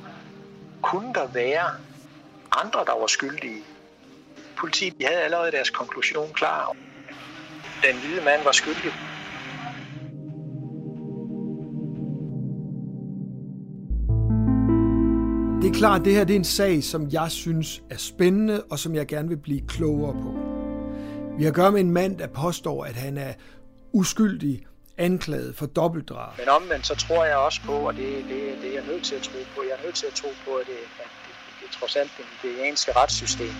kunne 0.81 1.13
der 1.13 1.27
være 1.33 1.65
andre, 2.51 2.79
der 2.79 2.99
var 2.99 3.07
skyldige? 3.07 3.61
politiet 4.61 4.93
de 4.99 5.05
havde 5.05 5.21
allerede 5.21 5.51
deres 5.51 5.69
konklusion 5.69 6.33
klar. 6.33 6.75
Den 7.85 7.95
hvide 8.01 8.21
mand 8.25 8.43
var 8.43 8.51
skyldig. 8.51 8.93
Klart, 15.81 15.99
at 15.99 16.05
det 16.05 16.13
her 16.13 16.23
det 16.23 16.33
er 16.33 16.39
en 16.39 16.53
sag, 16.61 16.83
som 16.83 17.07
jeg 17.11 17.31
synes 17.31 17.81
er 17.89 17.97
spændende, 17.97 18.63
og 18.71 18.79
som 18.79 18.95
jeg 18.95 19.07
gerne 19.07 19.27
vil 19.29 19.37
blive 19.37 19.61
klogere 19.67 20.13
på. 20.13 20.31
Vi 21.37 21.43
har 21.43 21.51
at 21.51 21.55
gøre 21.55 21.71
med 21.71 21.81
en 21.81 21.91
mand, 21.91 22.17
der 22.17 22.27
påstår, 22.27 22.85
at 22.85 22.95
han 22.95 23.17
er 23.17 23.33
uskyldig 23.91 24.65
anklaget 24.97 25.55
for 25.55 25.65
dobbeltdrab. 25.65 26.37
Men 26.37 26.49
omvendt 26.49 26.87
så 26.87 26.95
tror 26.95 27.25
jeg 27.25 27.37
også 27.37 27.61
på, 27.65 27.73
og 27.73 27.93
det, 27.95 28.25
det, 28.29 28.39
det 28.61 28.69
er 28.69 28.73
jeg 28.73 28.85
nødt 28.91 29.03
til 29.03 29.15
at 29.15 29.21
tro 29.21 29.39
på, 29.55 29.61
jeg 29.69 29.75
er 29.79 29.83
nødt 29.85 29.95
til 29.95 30.05
at 30.05 30.13
tro 30.13 30.27
på, 30.45 30.51
at 30.61 30.65
det, 30.67 30.81
at 31.03 31.09
det, 31.25 31.33
det 31.59 31.65
er 31.69 31.73
trods 31.79 31.95
alt 31.95 32.11
det 32.17 32.25
nigerianske 32.31 32.91
retssystem, 32.91 33.55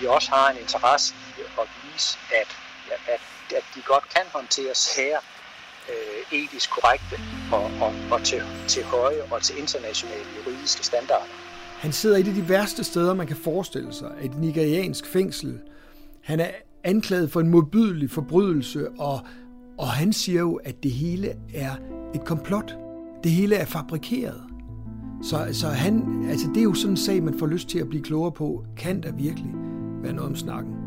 de 0.00 0.10
også 0.10 0.28
har 0.30 0.50
en 0.52 0.58
interesse 0.64 1.14
i 1.38 1.40
at 1.62 1.68
vise, 1.82 2.18
at, 2.40 2.48
at, 3.14 3.20
at 3.58 3.64
de 3.74 3.80
godt 3.92 4.04
kan 4.14 4.26
håndtere 4.32 4.74
sager 4.74 5.20
etisk 6.32 6.70
korrekte 6.70 7.16
og, 7.52 7.64
og, 7.86 7.92
og 8.10 8.22
til, 8.24 8.42
til 8.68 8.84
høje 8.84 9.22
og 9.30 9.42
til 9.42 9.58
internationale 9.58 10.26
juridiske 10.36 10.86
standarder. 10.86 11.24
Han 11.78 11.92
sidder 11.92 12.16
i 12.16 12.20
et 12.20 12.28
af 12.28 12.34
de 12.34 12.48
værste 12.48 12.84
steder, 12.84 13.14
man 13.14 13.26
kan 13.26 13.36
forestille 13.36 13.92
sig, 13.92 14.10
et 14.22 14.38
nigeriansk 14.38 15.06
fængsel. 15.06 15.58
Han 16.22 16.40
er 16.40 16.50
anklaget 16.84 17.30
for 17.30 17.40
en 17.40 17.48
modbydelig 17.48 18.10
forbrydelse, 18.10 18.88
og, 18.98 19.20
og 19.78 19.88
han 19.88 20.12
siger 20.12 20.40
jo, 20.40 20.54
at 20.54 20.82
det 20.82 20.90
hele 20.90 21.34
er 21.54 21.76
et 22.14 22.24
komplot. 22.24 22.76
Det 23.24 23.32
hele 23.32 23.56
er 23.56 23.64
fabrikeret. 23.64 24.42
Så, 25.22 25.48
så 25.52 25.68
han, 25.68 26.26
altså 26.30 26.46
det 26.54 26.56
er 26.56 26.64
jo 26.64 26.74
sådan 26.74 26.92
en 26.92 26.96
sag, 26.96 27.22
man 27.22 27.38
får 27.38 27.46
lyst 27.46 27.68
til 27.68 27.78
at 27.78 27.88
blive 27.88 28.02
klogere 28.02 28.32
på. 28.32 28.64
Kan 28.76 29.02
der 29.02 29.12
virkelig 29.12 29.50
være 30.02 30.12
noget 30.12 30.30
om 30.30 30.36
snakken? 30.36 30.85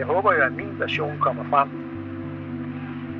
Jeg 0.00 0.08
håber 0.08 0.32
jo, 0.32 0.42
at 0.42 0.52
min 0.52 0.78
version 0.78 1.18
kommer 1.18 1.44
frem. 1.52 1.68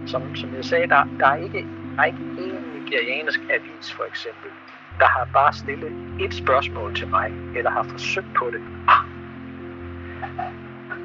Som, 0.06 0.34
som 0.34 0.54
jeg 0.54 0.64
sagde, 0.64 0.86
der, 0.86 1.02
der 1.18 1.26
er 1.26 1.36
ikke, 1.36 1.66
der 1.96 2.02
er 2.02 2.04
ikke 2.04 2.24
én 2.44 2.58
nigeriansk 2.76 3.40
avis 3.50 3.92
for 3.96 4.04
eksempel, 4.04 4.50
der 4.98 5.06
har 5.06 5.28
bare 5.32 5.52
stillet 5.52 5.92
et 6.20 6.34
spørgsmål 6.34 6.94
til 6.94 7.08
mig, 7.10 7.28
eller 7.56 7.70
har 7.70 7.82
forsøgt 7.82 8.34
på 8.38 8.50
det. 8.54 8.62
Ah. 8.94 9.04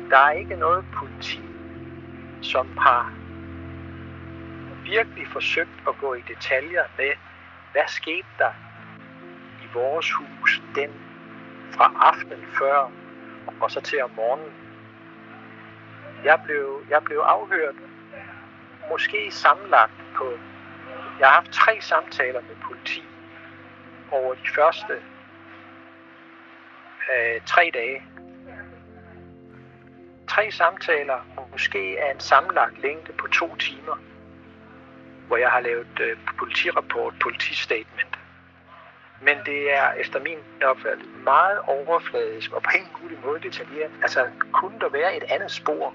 Der 0.10 0.18
er 0.18 0.32
ikke 0.32 0.56
noget 0.56 0.86
politi, 0.94 1.42
som 2.42 2.68
har 2.78 3.14
virkelig 4.86 5.28
forsøgt 5.28 5.78
at 5.88 5.94
gå 6.02 6.14
i 6.14 6.22
detaljer 6.28 6.84
med, 6.98 7.12
hvad 7.72 7.88
skete 7.88 8.32
der 8.38 8.54
i 9.64 9.68
vores 9.74 10.12
hus 10.12 10.62
den 10.76 10.92
fra 11.72 11.88
aftenen 12.10 12.46
før 12.60 12.92
og 13.62 13.72
så 13.72 13.82
til 13.82 14.04
om 14.04 14.12
morgenen. 14.16 14.65
Jeg 16.26 16.42
blev, 16.46 16.84
jeg 16.90 17.04
blev 17.04 17.18
afhørt 17.18 17.76
måske 18.92 19.32
sammenlagt 19.32 19.94
på... 20.16 20.38
Jeg 21.20 21.28
har 21.28 21.34
haft 21.34 21.52
tre 21.52 21.82
samtaler 21.82 22.42
med 22.42 22.56
politi 22.68 23.04
over 24.12 24.34
de 24.34 24.50
første 24.56 24.94
øh, 27.14 27.42
tre 27.46 27.72
dage. 27.74 28.04
Tre 30.28 30.52
samtaler, 30.52 31.20
måske 31.52 31.98
af 32.00 32.12
en 32.14 32.20
sammenlagt 32.20 32.82
længde 32.82 33.14
på 33.14 33.28
to 33.28 33.56
timer, 33.56 33.98
hvor 35.28 35.38
jeg 35.38 35.50
har 35.50 35.60
lavet 35.60 36.00
øh, 36.02 36.18
politirapport, 36.40 37.14
politistatement. 37.22 38.20
Men 39.22 39.38
det 39.46 39.74
er 39.74 39.92
efter 39.92 40.20
min 40.20 40.40
opfattelse 40.64 41.12
meget 41.12 41.60
overfladisk 41.60 42.54
og 42.54 42.64
på 42.64 42.70
en 42.76 42.88
mulig 43.02 43.18
måde 43.26 43.40
detaljeret. 43.42 43.92
Altså, 44.02 44.28
kunne 44.52 44.80
der 44.80 44.90
være 44.90 45.18
et 45.18 45.24
andet 45.24 45.52
spor? 45.52 45.94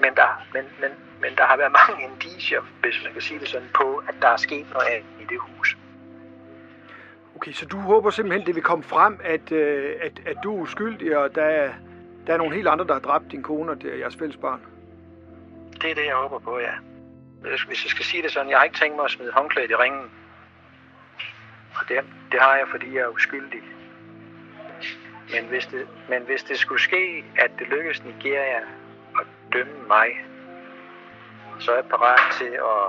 Men 0.00 0.14
der, 0.16 0.44
men, 0.52 0.64
men, 0.80 0.90
men 1.20 1.36
der 1.36 1.44
har 1.44 1.56
været 1.56 1.72
mange 1.72 2.04
indicier, 2.04 2.60
hvis 2.80 3.00
man 3.04 3.12
kan 3.12 3.22
sige 3.22 3.40
det 3.40 3.48
sådan, 3.48 3.68
på, 3.74 4.02
at 4.08 4.14
der 4.22 4.28
er 4.28 4.36
sket 4.36 4.66
noget 4.72 4.86
andet 4.86 5.20
i 5.20 5.24
det 5.24 5.38
hus. 5.40 5.76
Okay, 7.36 7.52
så 7.52 7.66
du 7.66 7.76
håber 7.76 8.10
simpelthen, 8.10 8.46
det 8.46 8.54
vil 8.54 8.62
komme 8.62 8.84
frem, 8.84 9.20
at, 9.24 9.52
øh, 9.52 9.94
at, 10.00 10.20
at 10.26 10.36
du 10.44 10.56
er 10.56 10.60
uskyldig, 10.60 11.16
og 11.16 11.34
der 11.34 11.44
er, 11.44 11.72
der 12.26 12.32
er 12.32 12.36
nogle 12.36 12.54
helt 12.54 12.68
andre, 12.68 12.86
der 12.86 12.92
har 12.92 13.00
dræbt 13.00 13.32
din 13.32 13.42
kone 13.42 13.72
og 13.72 13.78
jeres 13.98 14.16
fælles 14.16 14.36
barn? 14.36 14.60
Det 15.82 15.90
er 15.90 15.94
det, 15.94 16.04
jeg 16.04 16.14
håber 16.14 16.38
på, 16.38 16.58
ja. 16.58 16.72
Hvis 17.40 17.84
jeg 17.84 17.90
skal 17.90 18.04
sige 18.04 18.22
det 18.22 18.32
sådan, 18.32 18.50
jeg 18.50 18.58
har 18.58 18.64
ikke 18.64 18.78
tænkt 18.78 18.96
mig 18.96 19.04
at 19.04 19.10
smide 19.10 19.32
håndklædet 19.32 19.70
i 19.70 19.74
ringen. 19.74 20.10
Og 21.74 21.88
det, 21.88 21.96
det 22.32 22.40
har 22.40 22.56
jeg, 22.56 22.66
fordi 22.70 22.94
jeg 22.94 23.00
er 23.00 23.08
uskyldig. 23.08 23.62
Men 25.32 25.44
hvis, 25.44 25.66
det, 25.66 25.88
men 26.08 26.22
hvis 26.22 26.42
det 26.42 26.58
skulle 26.58 26.80
ske, 26.80 27.24
at 27.38 27.50
det 27.58 27.68
lykkes 27.68 28.04
Nigeria 28.04 28.60
dømme 29.54 29.78
mig, 29.94 30.08
så 31.60 31.70
er 31.70 31.76
jeg 31.76 31.84
parat 31.84 32.24
til 32.40 32.52
at 32.72 32.86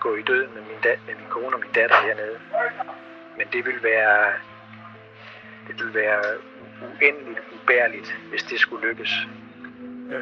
gå 0.00 0.14
i 0.16 0.22
døden 0.22 0.50
med 0.54 0.62
min, 0.62 0.80
dat, 0.82 0.98
med 1.06 1.14
min 1.14 1.30
kone 1.30 1.54
og 1.56 1.60
min 1.64 1.72
datter 1.74 1.96
hernede. 2.06 2.38
Men 3.38 3.46
det 3.52 3.64
vil 3.66 3.78
være, 3.82 4.32
det 5.66 5.74
vil 5.80 5.94
være 5.94 6.22
uendeligt 6.82 7.40
ubærligt, 7.56 8.16
hvis 8.30 8.42
det 8.42 8.58
skulle 8.60 8.88
lykkes. 8.88 9.12
Ja. 10.10 10.20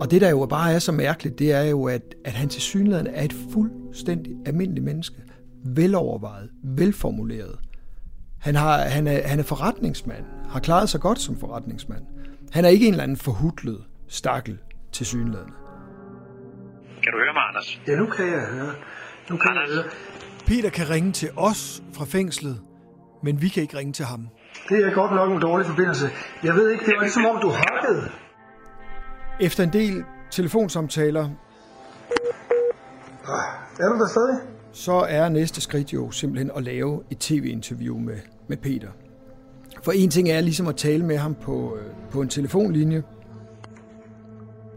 Og 0.00 0.10
det, 0.10 0.20
der 0.20 0.30
jo 0.30 0.46
bare 0.46 0.72
er 0.72 0.78
så 0.78 0.92
mærkeligt, 0.92 1.38
det 1.38 1.52
er 1.52 1.62
jo, 1.62 1.84
at, 1.86 2.14
at 2.24 2.32
han 2.32 2.48
til 2.48 2.62
synligheden 2.62 3.06
er 3.06 3.22
et 3.22 3.34
fuldstændig 3.52 4.32
almindeligt 4.46 4.84
menneske. 4.84 5.16
Velovervejet, 5.64 6.50
velformuleret. 6.62 7.58
Han, 8.40 8.54
har, 8.54 8.78
han, 8.78 9.06
er, 9.06 9.28
han 9.28 9.38
er 9.38 9.42
forretningsmand, 9.42 10.24
har 10.50 10.60
klaret 10.60 10.88
sig 10.88 11.00
godt 11.00 11.18
som 11.18 11.40
forretningsmand. 11.40 12.02
Han 12.52 12.64
er 12.64 12.68
ikke 12.68 12.86
en 12.86 12.92
eller 12.92 13.02
anden 13.04 13.16
forhudlet 13.16 13.84
stakkel 14.08 14.58
til 14.92 15.06
synligheden. 15.06 15.50
Kan 17.02 17.12
du 17.12 17.18
høre 17.18 17.32
mig, 17.32 17.42
Anders? 17.48 17.80
Ja, 17.88 17.96
nu 17.96 18.06
kan 18.06 18.26
jeg 18.26 18.46
høre. 18.46 18.72
Nu 19.30 19.36
kan 19.36 19.50
Anders. 19.50 19.68
jeg 19.68 19.76
høre. 19.76 19.92
Peter 20.46 20.70
kan 20.70 20.90
ringe 20.90 21.12
til 21.12 21.30
os 21.36 21.82
fra 21.92 22.04
fængslet, 22.04 22.60
men 23.22 23.42
vi 23.42 23.48
kan 23.48 23.62
ikke 23.62 23.76
ringe 23.78 23.92
til 23.92 24.04
ham. 24.04 24.28
Det 24.68 24.86
er 24.86 24.94
godt 24.94 25.12
nok 25.12 25.32
en 25.32 25.40
dårlig 25.40 25.66
forbindelse. 25.66 26.06
Jeg 26.42 26.54
ved 26.54 26.70
ikke, 26.70 26.86
det 26.86 26.94
var 26.96 27.00
ligesom 27.02 27.26
om 27.26 27.40
du 27.42 27.48
hakkede. 27.50 28.10
Efter 29.40 29.64
en 29.64 29.72
del 29.72 30.04
telefonsamtaler, 30.30 31.28
Er 33.80 33.88
du 33.88 33.98
der 33.98 34.08
stadig? 34.08 34.55
Så 34.72 34.92
er 34.92 35.28
næste 35.28 35.60
skridt 35.60 35.92
jo 35.92 36.10
simpelthen 36.10 36.50
at 36.56 36.62
lave 36.62 37.02
et 37.10 37.18
tv-interview 37.18 37.98
med, 37.98 38.16
med 38.48 38.56
Peter. 38.56 38.88
For 39.82 39.92
en 39.92 40.10
ting 40.10 40.28
er 40.28 40.40
ligesom 40.40 40.66
at 40.66 40.76
tale 40.76 41.04
med 41.04 41.16
ham 41.16 41.34
på, 41.34 41.76
øh, 41.76 42.10
på 42.10 42.20
en 42.20 42.28
telefonlinje, 42.28 43.02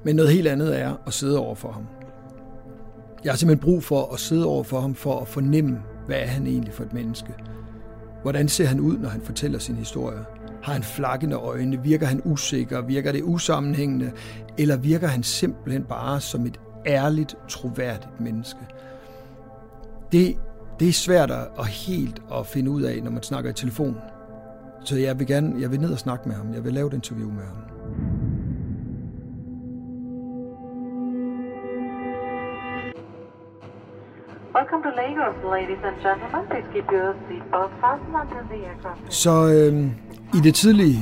men 0.03 0.15
noget 0.15 0.31
helt 0.31 0.47
andet 0.47 0.79
er 0.79 0.95
at 1.07 1.13
sidde 1.13 1.39
over 1.39 1.55
for 1.55 1.71
ham. 1.71 1.87
Jeg 3.23 3.31
har 3.31 3.37
simpelthen 3.37 3.63
brug 3.63 3.83
for 3.83 4.13
at 4.13 4.19
sidde 4.19 4.45
over 4.45 4.63
for 4.63 4.79
ham 4.79 4.95
for 4.95 5.19
at 5.19 5.27
fornemme, 5.27 5.81
hvad 6.07 6.17
er 6.17 6.25
han 6.25 6.47
egentlig 6.47 6.73
for 6.73 6.83
et 6.83 6.93
menneske. 6.93 7.33
Hvordan 8.21 8.47
ser 8.47 8.65
han 8.65 8.79
ud, 8.79 8.97
når 8.97 9.09
han 9.09 9.21
fortæller 9.21 9.59
sin 9.59 9.75
historie? 9.75 10.19
Har 10.63 10.73
han 10.73 10.83
flakkende 10.83 11.35
øjne? 11.35 11.83
Virker 11.83 12.07
han 12.07 12.21
usikker? 12.25 12.81
Virker 12.81 13.11
det 13.11 13.23
usammenhængende? 13.23 14.11
Eller 14.57 14.77
virker 14.77 15.07
han 15.07 15.23
simpelthen 15.23 15.83
bare 15.83 16.21
som 16.21 16.45
et 16.45 16.59
ærligt, 16.85 17.35
troværdigt 17.49 18.19
menneske? 18.19 18.59
Det, 20.11 20.37
det 20.79 20.89
er 20.89 20.93
svært 20.93 21.31
at, 21.31 21.67
helt 21.67 22.21
at 22.39 22.45
finde 22.45 22.71
ud 22.71 22.81
af, 22.81 23.03
når 23.03 23.11
man 23.11 23.23
snakker 23.23 23.49
i 23.49 23.53
telefon. 23.53 23.97
Så 24.83 24.97
jeg 24.97 25.19
vil 25.19 25.27
gerne, 25.27 25.55
jeg 25.61 25.71
vil 25.71 25.79
ned 25.79 25.91
og 25.91 25.99
snakke 25.99 26.29
med 26.29 26.35
ham. 26.35 26.53
Jeg 26.53 26.63
vil 26.63 26.73
lave 26.73 26.87
et 26.87 26.93
interview 26.93 27.31
med 27.31 27.43
ham. 27.43 27.57
Welcome 34.55 34.83
to 34.83 34.89
Lagos, 34.89 35.35
ladies 35.43 35.83
and 35.83 35.95
gentlemen. 36.05 36.47
Please 36.49 36.67
keep 36.73 36.85
your 36.91 37.15
seatbelts 37.27 37.73
fastened 37.81 38.15
until 38.21 38.43
the 38.51 38.67
aircraft. 38.69 39.13
Så 39.13 39.33
øh, 39.53 39.85
i 40.33 40.39
det 40.43 40.55
tidlige 40.55 40.99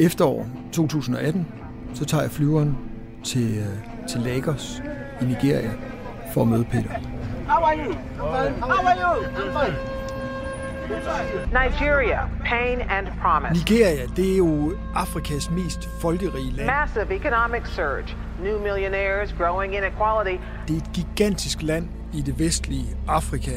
efterår 0.00 0.46
2018, 0.72 1.46
så 1.94 2.04
tager 2.04 2.22
jeg 2.22 2.30
flyveren 2.30 2.78
til, 3.24 3.58
øh, 3.58 4.08
til 4.08 4.20
Lagos 4.20 4.82
i 5.22 5.24
Nigeria 5.24 5.70
for 6.32 6.42
at 6.42 6.48
møde 6.48 6.64
Peter. 6.64 7.15
How 7.48 7.62
are 7.62 7.74
you? 7.74 7.92
How 8.16 8.86
are 8.86 8.96
you? 8.96 9.26
I'm 9.36 9.52
fine. 9.52 9.74
Nigeria, 11.52 12.28
pain 12.44 12.80
and 12.80 13.08
promise. 13.20 13.52
Nigeria, 13.58 14.06
det 14.16 14.32
er 14.32 14.36
jo 14.36 14.76
Afrikas 14.94 15.50
mest 15.50 15.88
folkerige 16.00 16.50
land. 16.50 16.66
Massive 16.66 17.16
economic 17.16 17.66
surge, 17.66 18.16
new 18.42 18.58
millionaires, 18.58 19.32
growing 19.38 19.74
inequality. 19.74 20.42
Det 20.68 20.76
er 20.76 20.80
et 20.80 20.92
gigantisk 20.92 21.62
land 21.62 21.88
i 22.14 22.22
det 22.22 22.38
vestlige 22.38 22.96
Afrika 23.08 23.50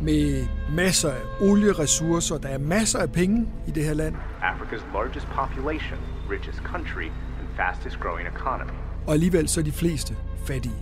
med 0.00 0.46
masser 0.70 1.10
af 1.10 1.20
olieressourcer. 1.40 2.38
Der 2.38 2.48
er 2.48 2.58
masser 2.58 2.98
af 2.98 3.12
penge 3.12 3.48
i 3.66 3.70
det 3.70 3.84
her 3.84 3.94
land. 3.94 4.14
Africa's 4.42 4.92
largest 4.94 5.26
population, 5.26 5.98
richest 6.30 6.58
country, 6.58 7.04
and 7.40 7.48
fastest 7.56 8.00
growing 8.00 8.28
economy. 8.28 8.70
Og 9.06 9.12
alligevel 9.12 9.48
så 9.48 9.60
er 9.60 9.64
de 9.64 9.72
fleste 9.72 10.16
fattige. 10.46 10.74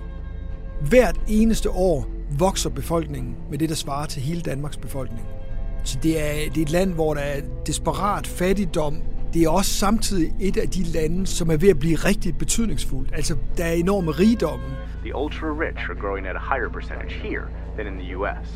Hvert 0.88 1.20
eneste 1.28 1.70
år 1.70 2.06
vokser 2.38 2.70
befolkningen 2.70 3.36
med 3.50 3.58
det, 3.58 3.68
der 3.68 3.74
svarer 3.74 4.06
til 4.06 4.22
hele 4.22 4.40
Danmarks 4.40 4.76
befolkning. 4.76 5.26
Så 5.84 5.98
det 6.02 6.20
er, 6.20 6.50
det 6.50 6.58
er 6.58 6.62
et 6.62 6.70
land, 6.70 6.92
hvor 6.94 7.14
der 7.14 7.20
er 7.20 7.40
desperat 7.66 8.26
fattigdom. 8.26 8.96
Det 9.34 9.42
er 9.42 9.48
også 9.48 9.70
samtidig 9.70 10.32
et 10.40 10.56
af 10.56 10.68
de 10.68 10.82
lande, 10.82 11.26
som 11.26 11.50
er 11.50 11.56
ved 11.56 11.68
at 11.68 11.78
blive 11.78 11.96
rigtig 11.96 12.38
betydningsfuldt. 12.38 13.10
Altså, 13.14 13.36
der 13.56 13.64
er 13.64 13.72
enorme 13.72 14.10
rigdomme. 14.10 14.64
The 15.04 15.14
ultra-rich 15.16 15.90
are 15.90 16.00
growing 16.00 16.26
at 16.26 16.36
a 16.36 16.54
higher 16.54 16.68
percentage 16.68 17.14
here 17.14 17.42
than 17.78 17.86
in 17.86 17.98
the 17.98 18.18
US. 18.18 18.48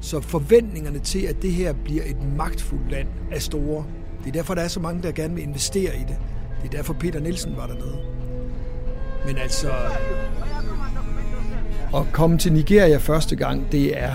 Så 0.00 0.20
forventningerne 0.20 0.98
til, 0.98 1.20
at 1.26 1.42
det 1.42 1.52
her 1.52 1.72
bliver 1.72 2.02
et 2.06 2.36
magtfuldt 2.36 2.90
land, 2.90 3.08
er 3.30 3.38
store. 3.38 3.84
Det 4.18 4.28
er 4.28 4.32
derfor, 4.32 4.54
der 4.54 4.62
er 4.62 4.68
så 4.68 4.80
mange, 4.80 5.02
der 5.02 5.12
gerne 5.12 5.34
vil 5.34 5.42
investere 5.42 5.96
i 5.96 6.04
det. 6.08 6.16
Det 6.62 6.68
er 6.68 6.76
derfor, 6.76 6.92
Peter 6.92 7.20
Nielsen 7.20 7.56
var 7.56 7.66
dernede. 7.66 7.98
Men 9.26 9.38
altså, 9.38 9.68
at 11.96 12.02
komme 12.12 12.38
til 12.38 12.52
Nigeria 12.52 12.96
første 12.96 13.36
gang, 13.36 13.72
det 13.72 14.02
er, 14.02 14.12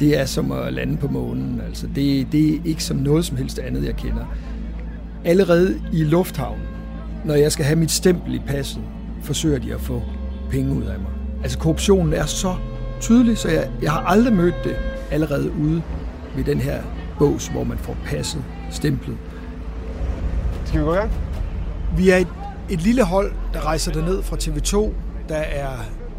det 0.00 0.18
er 0.18 0.24
som 0.24 0.52
at 0.52 0.72
lande 0.72 0.96
på 0.96 1.08
månen. 1.08 1.60
Altså, 1.66 1.86
det, 1.86 2.32
det 2.32 2.54
er 2.54 2.58
ikke 2.64 2.84
som 2.84 2.96
noget 2.96 3.24
som 3.24 3.36
helst 3.36 3.58
andet, 3.58 3.84
jeg 3.84 3.96
kender. 3.96 4.24
Allerede 5.24 5.80
i 5.92 6.04
lufthavnen, 6.04 6.62
når 7.24 7.34
jeg 7.34 7.52
skal 7.52 7.64
have 7.64 7.78
mit 7.78 7.90
stempel 7.90 8.34
i 8.34 8.38
passet, 8.46 8.82
forsøger 9.22 9.58
de 9.58 9.74
at 9.74 9.80
få 9.80 10.02
penge 10.50 10.74
ud 10.74 10.82
af 10.82 10.98
mig. 10.98 11.10
Altså 11.42 11.58
korruptionen 11.58 12.12
er 12.12 12.26
så 12.26 12.54
tydelig, 13.00 13.38
så 13.38 13.48
jeg, 13.48 13.70
jeg 13.82 13.92
har 13.92 14.00
aldrig 14.00 14.32
mødt 14.32 14.54
det 14.64 14.76
allerede 15.10 15.52
ude 15.52 15.82
ved 16.36 16.44
den 16.44 16.58
her 16.58 16.82
bås, 17.18 17.46
hvor 17.46 17.64
man 17.64 17.78
får 17.78 17.96
passet, 18.04 18.44
stemplet. 18.70 19.16
Skal 20.64 20.80
vi 20.80 20.84
gå 20.84 20.92
i 20.92 20.96
gang? 20.96 21.10
Vi 21.96 22.10
er 22.10 22.16
et, 22.16 22.28
et 22.70 22.80
lille 22.80 23.04
hold, 23.04 23.32
der 23.54 23.66
rejser 23.66 24.02
ned 24.02 24.22
fra 24.22 24.36
TV2. 24.36 24.92
Der 25.28 25.36
er, 25.36 25.70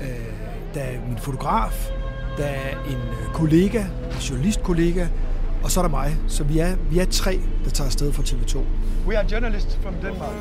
øh, 0.01 0.38
der 0.73 0.81
er 0.81 0.99
min 1.07 1.17
fotograf, 1.17 1.91
der 2.37 2.45
er 2.45 2.69
en 2.87 2.95
øh, 2.95 3.33
kollega, 3.33 3.79
en 3.79 4.17
journalistkollega, 4.29 5.07
og 5.63 5.71
så 5.71 5.79
er 5.79 5.83
der 5.83 5.89
mig. 5.89 6.17
Så 6.27 6.43
vi 6.43 6.59
er, 6.59 6.75
vi 6.89 6.99
er 6.99 7.05
tre, 7.05 7.39
der 7.63 7.69
tager 7.69 7.85
afsted 7.85 8.13
fra 8.13 8.23
TV2. 8.23 8.57
We 9.07 9.17
are 9.17 9.25
journalists 9.31 9.79
from 9.81 9.93
Denmark. 9.93 10.33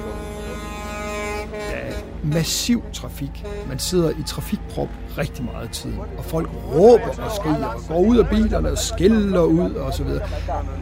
Der 1.70 1.76
er 1.76 1.92
massiv 2.24 2.82
trafik. 2.92 3.46
Man 3.68 3.78
sidder 3.78 4.10
i 4.10 4.22
trafikprop 4.26 4.88
rigtig 5.18 5.44
meget 5.44 5.70
tid, 5.70 5.92
og 6.18 6.24
folk 6.24 6.50
råber 6.74 7.24
og 7.24 7.30
skriger 7.36 7.66
og 7.66 7.80
går 7.88 7.98
ud 7.98 8.18
af 8.18 8.28
bilerne 8.28 8.70
og 8.70 8.78
skælder 8.78 9.42
ud 9.42 9.70
og 9.74 9.94
så 9.94 10.04
videre. 10.04 10.28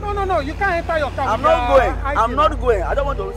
No, 0.00 0.12
no, 0.12 0.24
no, 0.24 0.34
you 0.34 0.54
can't 0.54 0.78
enter 0.78 1.00
your 1.00 1.12
car. 1.16 1.36
I'm 1.36 1.42
not 1.42 1.58
going. 1.70 1.92
I'm 2.16 2.34
not 2.34 2.60
going. 2.60 2.80
I 2.80 2.94
don't 2.98 3.06
want 3.06 3.18
to. 3.18 3.32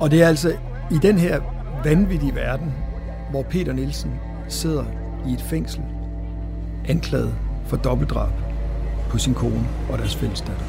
Og 0.00 0.10
det 0.10 0.22
er 0.22 0.28
altså 0.28 0.52
i 0.90 0.98
den 0.98 1.18
her 1.18 1.40
vanvittige 1.84 2.34
verden, 2.34 2.74
hvor 3.30 3.42
Peter 3.42 3.72
Nielsen 3.72 4.20
sidder 4.54 4.84
i 5.28 5.32
et 5.32 5.40
fængsel, 5.40 5.82
anklaget 6.88 7.34
for 7.66 7.76
dobbeltdrab 7.76 8.32
på 9.10 9.18
sin 9.18 9.34
kone 9.34 9.68
og 9.90 9.98
deres 9.98 10.16
fælles 10.16 10.40
datter. 10.40 10.64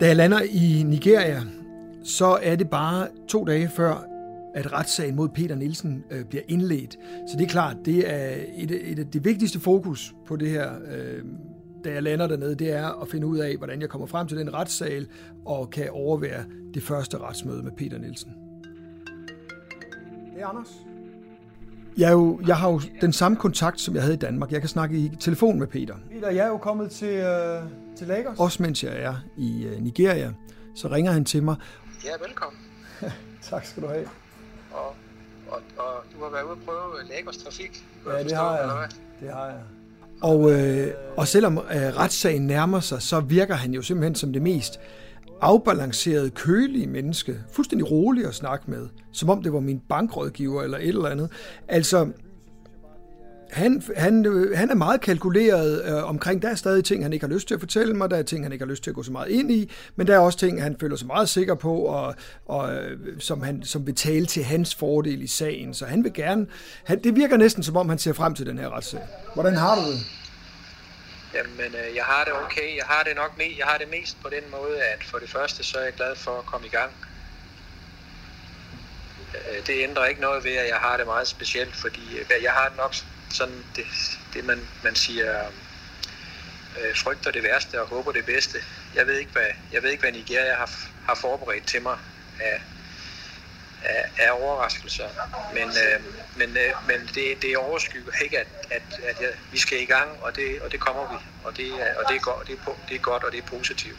Da 0.00 0.06
jeg 0.06 0.16
lander 0.16 0.40
i 0.40 0.82
Nigeria, 0.86 1.40
så 2.04 2.38
er 2.42 2.56
det 2.56 2.70
bare 2.70 3.08
to 3.28 3.44
dage 3.44 3.68
før, 3.68 4.04
at 4.54 4.72
retssagen 4.72 5.16
mod 5.16 5.28
Peter 5.28 5.54
Nielsen 5.54 6.04
øh, 6.10 6.24
bliver 6.24 6.42
indledt. 6.48 6.96
Så 7.30 7.36
det 7.36 7.44
er 7.44 7.48
klart, 7.48 7.76
det 7.84 8.14
er 8.14 8.36
et, 8.56 8.90
et 8.92 8.98
af 8.98 9.06
de 9.06 9.22
vigtigste 9.22 9.60
fokus 9.60 10.14
på 10.26 10.36
det 10.36 10.50
her, 10.50 10.70
øh, 10.90 11.22
da 11.84 11.92
jeg 11.92 12.02
lander 12.02 12.26
dernede, 12.26 12.54
det 12.54 12.72
er 12.72 13.02
at 13.02 13.08
finde 13.08 13.26
ud 13.26 13.38
af, 13.38 13.56
hvordan 13.56 13.80
jeg 13.80 13.88
kommer 13.88 14.06
frem 14.06 14.28
til 14.28 14.38
den 14.38 14.54
retssal 14.54 15.08
og 15.44 15.70
kan 15.70 15.90
overvære 15.90 16.44
det 16.74 16.82
første 16.82 17.18
retsmøde 17.18 17.62
med 17.62 17.72
Peter 17.72 17.98
Nielsen. 17.98 18.34
Det 20.34 20.42
er 20.42 20.46
Anders. 20.46 20.68
Jeg, 21.98 22.08
er 22.08 22.12
jo, 22.12 22.40
jeg 22.46 22.56
har 22.56 22.70
jo 22.70 22.80
den 23.00 23.12
samme 23.12 23.36
kontakt, 23.36 23.80
som 23.80 23.94
jeg 23.94 24.02
havde 24.02 24.14
i 24.14 24.18
Danmark. 24.18 24.52
Jeg 24.52 24.60
kan 24.60 24.68
snakke 24.68 24.96
i 24.96 25.16
telefon 25.20 25.58
med 25.58 25.66
Peter. 25.66 25.96
Peter, 26.10 26.30
jeg 26.30 26.44
er 26.44 26.48
jo 26.48 26.56
kommet 26.56 26.90
til, 26.90 27.08
øh, 27.08 27.62
til 27.96 28.06
Lagos. 28.06 28.38
Også 28.38 28.62
mens 28.62 28.84
jeg 28.84 29.02
er 29.02 29.14
i 29.36 29.64
øh, 29.66 29.82
Nigeria, 29.82 30.32
så 30.74 30.88
ringer 30.88 31.12
han 31.12 31.24
til 31.24 31.42
mig. 31.42 31.56
Ja, 32.04 32.26
velkommen. 32.26 32.60
tak 33.50 33.64
skal 33.64 33.82
du 33.82 33.88
have. 33.88 34.08
Og, 34.72 34.94
og, 35.48 35.60
og 35.76 36.04
du 36.14 36.24
har 36.24 36.30
været 36.30 36.44
ude 36.44 36.52
og 36.52 36.58
prøve 36.64 37.08
Lagos 37.10 37.36
trafik. 37.36 37.84
Ja, 38.06 38.22
det 38.24 38.32
har 38.32 38.56
jeg. 38.56 38.88
Det 39.20 39.30
har 39.32 39.46
jeg. 39.46 39.60
Og, 40.22 40.52
øh, 40.52 40.88
og 41.16 41.28
selvom 41.28 41.58
øh, 41.58 41.96
retssagen 41.96 42.46
nærmer 42.46 42.80
sig, 42.80 43.02
så 43.02 43.20
virker 43.20 43.54
han 43.54 43.74
jo 43.74 43.82
simpelthen 43.82 44.14
som 44.14 44.32
det 44.32 44.42
mest 44.42 44.80
afbalanceret, 45.40 46.34
kølige 46.34 46.86
menneske. 46.86 47.36
Fuldstændig 47.52 47.90
rolig 47.90 48.26
at 48.26 48.34
snakke 48.34 48.70
med. 48.70 48.88
Som 49.12 49.30
om 49.30 49.42
det 49.42 49.52
var 49.52 49.60
min 49.60 49.80
bankrådgiver 49.88 50.62
eller 50.62 50.78
et 50.78 50.88
eller 50.88 51.08
andet. 51.08 51.30
Altså, 51.68 52.08
han, 53.50 53.82
han, 53.96 54.26
øh, 54.26 54.58
han 54.58 54.70
er 54.70 54.74
meget 54.74 55.00
kalkuleret 55.00 55.84
øh, 55.84 56.04
omkring, 56.04 56.42
der 56.42 56.48
er 56.48 56.54
stadig 56.54 56.84
ting, 56.84 57.02
han 57.02 57.12
ikke 57.12 57.26
har 57.26 57.34
lyst 57.34 57.48
til 57.48 57.54
at 57.54 57.60
fortælle 57.60 57.94
mig, 57.94 58.10
der 58.10 58.16
er 58.16 58.22
ting, 58.22 58.44
han 58.44 58.52
ikke 58.52 58.64
har 58.64 58.70
lyst 58.70 58.82
til 58.82 58.90
at 58.90 58.94
gå 58.94 59.02
så 59.02 59.12
meget 59.12 59.28
ind 59.28 59.50
i, 59.50 59.72
men 59.96 60.06
der 60.06 60.14
er 60.14 60.18
også 60.18 60.38
ting, 60.38 60.62
han 60.62 60.76
føler 60.80 60.96
sig 60.96 61.06
meget 61.06 61.28
sikker 61.28 61.54
på, 61.54 61.74
og, 61.74 62.14
og 62.46 62.74
øh, 62.74 63.20
som, 63.20 63.42
han, 63.42 63.62
som 63.64 63.86
vil 63.86 63.94
tale 63.94 64.26
til 64.26 64.44
hans 64.44 64.74
fordel 64.74 65.22
i 65.22 65.26
sagen. 65.26 65.74
Så 65.74 65.86
han 65.86 66.04
vil 66.04 66.14
gerne, 66.14 66.46
han, 66.84 67.04
det 67.04 67.16
virker 67.16 67.36
næsten 67.36 67.62
som 67.62 67.76
om, 67.76 67.88
han 67.88 67.98
ser 67.98 68.12
frem 68.12 68.34
til 68.34 68.46
den 68.46 68.58
her 68.58 68.70
retssag. 68.76 69.00
Hvordan 69.34 69.54
har 69.54 69.74
du 69.74 69.80
det? 69.80 70.00
Jamen, 71.34 71.74
øh, 71.74 71.96
jeg 71.96 72.04
har 72.04 72.24
det 72.24 72.32
okay. 72.44 72.76
Jeg 72.76 72.84
har 72.86 73.02
det 73.02 73.16
nok 73.16 73.38
med, 73.38 73.46
jeg 73.58 73.66
har 73.66 73.78
det 73.78 73.88
mest 73.90 74.16
på 74.22 74.28
den 74.28 74.50
måde, 74.50 74.82
at 74.82 75.04
for 75.04 75.18
det 75.18 75.30
første, 75.30 75.64
så 75.64 75.78
er 75.78 75.84
jeg 75.84 75.92
glad 75.92 76.16
for 76.16 76.38
at 76.38 76.46
komme 76.46 76.66
i 76.66 76.70
gang. 76.70 76.90
Øh, 79.34 79.66
det 79.66 79.82
ændrer 79.82 80.04
ikke 80.06 80.20
noget 80.20 80.44
ved, 80.44 80.52
at 80.52 80.68
jeg 80.68 80.76
har 80.76 80.96
det 80.96 81.06
meget 81.06 81.28
specielt, 81.28 81.76
fordi 81.76 82.18
øh, 82.18 82.42
jeg 82.42 82.52
har 82.52 82.68
det 82.68 82.76
nok 82.76 82.94
sådan, 83.30 83.64
det, 83.76 83.84
det 84.34 84.44
man, 84.44 84.60
man 84.84 84.94
siger, 84.94 85.40
øh, 86.78 86.96
frygter 86.96 87.30
det 87.30 87.42
værste 87.42 87.82
og 87.82 87.88
håber 87.88 88.12
det 88.12 88.24
bedste. 88.24 88.58
Jeg 88.94 89.06
ved 89.06 89.14
ikke, 89.14 89.32
hvad, 89.32 89.50
jeg 89.72 89.82
ved 89.82 89.90
ikke, 89.90 90.02
hvad 90.02 90.12
Nigeria 90.12 90.54
har, 90.54 90.70
har 91.06 91.14
forberedt 91.14 91.66
til 91.66 91.82
mig 91.82 91.98
af, 92.40 92.62
af, 93.84 94.10
af 94.18 94.30
overraskelser. 94.42 95.08
Men, 95.54 95.68
øh, 95.68 95.98
men, 96.36 96.48
øh, 96.48 96.72
men 96.86 97.06
det, 97.14 97.42
det 97.42 97.56
overskygger 97.56 98.12
ikke, 98.24 98.38
at, 98.38 98.48
at, 98.70 98.82
at 99.08 99.20
jeg, 99.20 99.28
vi 99.52 99.58
skal 99.58 99.82
i 99.82 99.84
gang, 99.84 100.10
og 100.22 100.36
det, 100.36 100.60
og 100.64 100.72
det 100.72 100.80
kommer 100.80 101.02
vi. 101.12 101.16
Og 101.44 101.56
det, 101.56 101.72
og 101.72 102.04
det, 102.08 102.16
er, 102.16 102.20
godt, 102.20 102.46
det, 102.46 102.58
er, 102.66 102.72
det 102.88 102.94
er 102.94 103.00
godt, 103.00 103.24
og 103.24 103.32
det 103.32 103.38
er 103.38 103.46
positivt. 103.46 103.98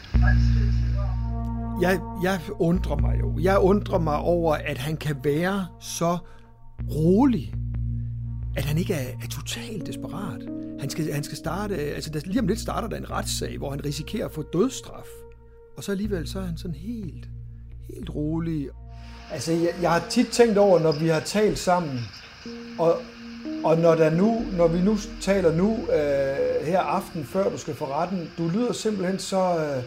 Jeg, 1.80 2.00
jeg 2.22 2.40
undrer 2.58 2.96
mig 2.96 3.20
jo. 3.20 3.38
Jeg 3.38 3.58
undrer 3.58 3.98
mig 3.98 4.16
over, 4.16 4.54
at 4.54 4.78
han 4.78 4.96
kan 4.96 5.16
være 5.24 5.66
så 5.80 6.18
rolig 6.90 7.54
at 8.56 8.64
han 8.64 8.78
ikke 8.78 8.94
er, 8.94 9.08
er 9.22 9.28
totalt 9.30 9.86
desperat. 9.86 10.42
Han 10.80 10.90
skal, 10.90 11.12
han 11.12 11.24
skal 11.24 11.36
starte, 11.36 11.74
øh, 11.74 11.94
altså 11.94 12.10
der, 12.10 12.20
lige 12.24 12.40
om 12.40 12.46
lidt 12.46 12.60
starter 12.60 12.88
der 12.88 12.96
en 12.96 13.10
retssag, 13.10 13.58
hvor 13.58 13.70
han 13.70 13.84
risikerer 13.84 14.26
at 14.26 14.32
få 14.32 14.44
dødsstraf. 14.52 15.06
Og 15.76 15.84
så 15.84 15.92
alligevel, 15.92 16.28
så 16.28 16.38
er 16.38 16.44
han 16.44 16.56
sådan 16.56 16.74
helt, 16.74 17.28
helt 17.94 18.10
rolig. 18.10 18.68
Altså, 19.32 19.52
jeg, 19.52 19.74
jeg 19.82 19.90
har 19.90 20.04
tit 20.10 20.26
tænkt 20.26 20.58
over, 20.58 20.78
når 20.78 20.92
vi 20.92 21.08
har 21.08 21.20
talt 21.20 21.58
sammen, 21.58 22.00
og, 22.78 22.96
og 23.64 23.78
når, 23.78 23.94
der 23.94 24.10
nu, 24.10 24.44
når 24.52 24.68
vi 24.68 24.80
nu 24.80 24.98
taler 25.20 25.56
nu 25.56 25.72
øh, 25.72 26.66
her 26.66 26.80
aften, 26.80 27.24
før 27.24 27.50
du 27.50 27.58
skal 27.58 27.74
for 27.74 27.86
retten, 27.86 28.30
du 28.38 28.48
lyder 28.48 28.72
simpelthen 28.72 29.18
så 29.18 29.58
øh, 29.58 29.82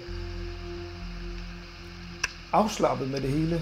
afslappet 2.53 3.09
med 3.09 3.21
det 3.21 3.29
hele. 3.29 3.61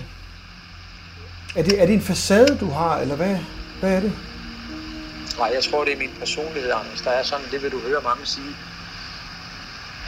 Er 1.55 1.63
det, 1.63 1.81
er 1.81 1.85
det 1.85 1.95
en 1.95 2.01
facade, 2.01 2.57
du 2.59 2.65
har, 2.65 2.99
eller 2.99 3.15
hvad, 3.15 3.37
hvad 3.79 3.95
er 3.95 3.99
det? 3.99 4.11
Nej, 5.37 5.49
jeg 5.53 5.63
tror, 5.63 5.85
det 5.85 5.93
er 5.93 5.97
min 5.97 6.15
personlighed, 6.19 6.71
Anders. 6.71 7.01
Der 7.01 7.11
er 7.11 7.23
sådan, 7.23 7.51
det 7.51 7.61
vil 7.61 7.71
du 7.71 7.79
høre 7.87 8.01
mange 8.01 8.25
sige. 8.25 8.55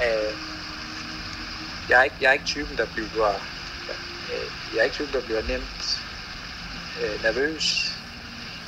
Øh, 0.05 0.33
jeg, 1.89 1.99
er 1.99 2.03
ikke, 2.03 2.15
jeg 2.21 2.29
er 2.29 2.33
ikke 2.33 2.45
typen, 2.45 2.77
der 2.77 2.85
bliver, 2.85 3.33
øh, 4.29 4.73
jeg 4.73 4.79
er 4.79 4.83
ikke 4.83 4.95
typen, 4.95 5.13
der 5.13 5.21
bliver 5.21 5.41
nemt 5.41 6.03
øh, 7.01 7.21
nervøs. 7.21 7.97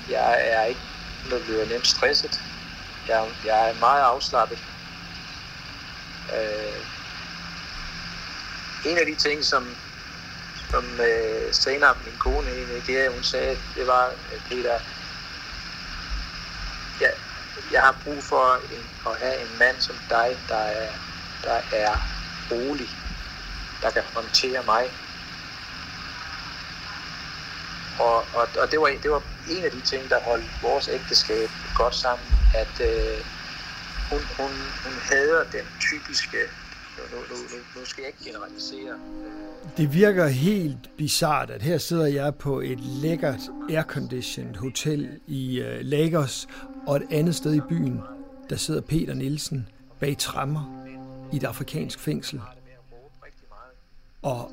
Jeg 0.09 0.41
er 0.51 0.63
ikke 0.65 0.81
der 1.29 1.39
bliver 1.45 1.65
nemt 1.65 1.87
stresset. 1.87 2.41
Jeg, 3.07 3.29
jeg 3.45 3.69
er 3.69 3.73
meget 3.79 4.03
afslappet. 4.03 4.59
Øh, 6.33 6.81
en 8.85 8.97
af 8.97 9.05
de 9.05 9.15
ting, 9.15 9.43
som, 9.43 9.75
som 10.71 10.99
øh, 11.01 11.53
senere 11.53 11.95
min 12.05 12.17
kone 12.17 12.51
i 12.51 12.65
Nigeria, 12.65 13.09
hun 13.09 13.23
sagde, 13.23 13.57
det 13.75 13.87
var, 13.87 14.09
øh, 14.09 14.39
Peter, 14.49 14.79
jeg 17.71 17.81
har 17.81 17.95
brug 18.03 18.23
for 18.23 18.45
en, 18.75 18.83
at 19.09 19.17
have 19.23 19.41
en 19.41 19.59
mand 19.59 19.77
som 19.79 19.95
dig, 20.09 20.37
der 20.49 20.63
er, 20.81 20.89
der 21.43 21.59
er 21.71 21.91
rolig, 22.51 22.89
der 23.81 23.89
kan 23.89 24.03
håndtere 24.13 24.63
mig. 24.65 24.83
Og, 27.99 28.17
og, 28.17 28.47
og 28.61 28.71
det, 28.71 28.79
var, 28.79 28.87
det 29.03 29.11
var 29.11 29.23
en 29.49 29.63
af 29.63 29.71
de 29.71 29.81
ting, 29.81 30.09
der 30.09 30.19
holdt 30.21 30.45
vores 30.61 30.87
ægteskab 30.87 31.49
godt 31.75 31.95
sammen, 31.95 32.27
at 32.55 32.75
øh, 32.89 33.19
hun, 34.09 34.21
hun, 34.37 34.51
hun 34.83 34.93
hader 35.09 35.43
den 35.43 35.65
typiske 35.79 36.37
nu, 36.97 37.17
nu, 37.29 37.35
nu, 37.35 37.79
nu 37.79 37.85
skal 37.85 38.01
jeg 38.01 38.07
ikke 38.07 38.23
generalisere. 38.25 38.91
Øh. 38.91 39.77
Det 39.77 39.93
virker 39.93 40.27
helt 40.27 40.97
bizart, 40.97 41.49
at 41.49 41.61
her 41.61 41.77
sidder 41.77 42.05
jeg 42.05 42.35
på 42.35 42.59
et 42.59 42.79
lækkert 42.79 43.39
airconditioned 43.69 44.55
hotel 44.55 45.19
i 45.27 45.59
øh, 45.59 45.79
Lagos, 45.81 46.47
og 46.87 46.95
et 46.95 47.07
andet 47.11 47.35
sted 47.35 47.53
i 47.53 47.59
byen, 47.59 48.01
der 48.49 48.55
sidder 48.55 48.81
Peter 48.81 49.13
Nielsen 49.13 49.67
bag 49.99 50.17
trammer 50.17 50.85
i 51.33 51.35
et 51.35 51.43
afrikansk 51.43 51.99
fængsel. 51.99 52.41
Og 54.21 54.51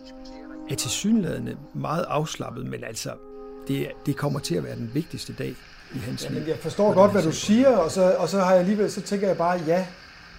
er 0.71 0.75
til 0.75 0.91
synlædende 0.91 1.57
meget 1.75 2.05
afslappet, 2.09 2.67
men 2.67 2.85
altså, 2.85 3.13
det, 3.69 3.89
det 4.07 4.17
kommer 4.17 4.39
til 4.39 4.55
at 4.55 4.65
være 4.65 4.77
den 4.77 4.91
vigtigste 4.95 5.33
dag 5.33 5.55
i 5.95 5.99
hans 5.99 6.23
liv. 6.29 6.35
Jamen, 6.35 6.49
jeg 6.49 6.59
forstår 6.59 6.95
godt, 6.95 7.13
hvad 7.13 7.23
du 7.23 7.33
siger, 7.33 7.77
og 7.77 7.91
så, 7.91 8.17
og 8.19 8.29
så 8.29 8.41
har 8.41 8.51
jeg 8.51 8.61
alligevel, 8.61 8.91
så 8.91 9.01
tænker 9.01 9.27
jeg 9.27 9.37
bare, 9.37 9.61
ja, 9.67 9.87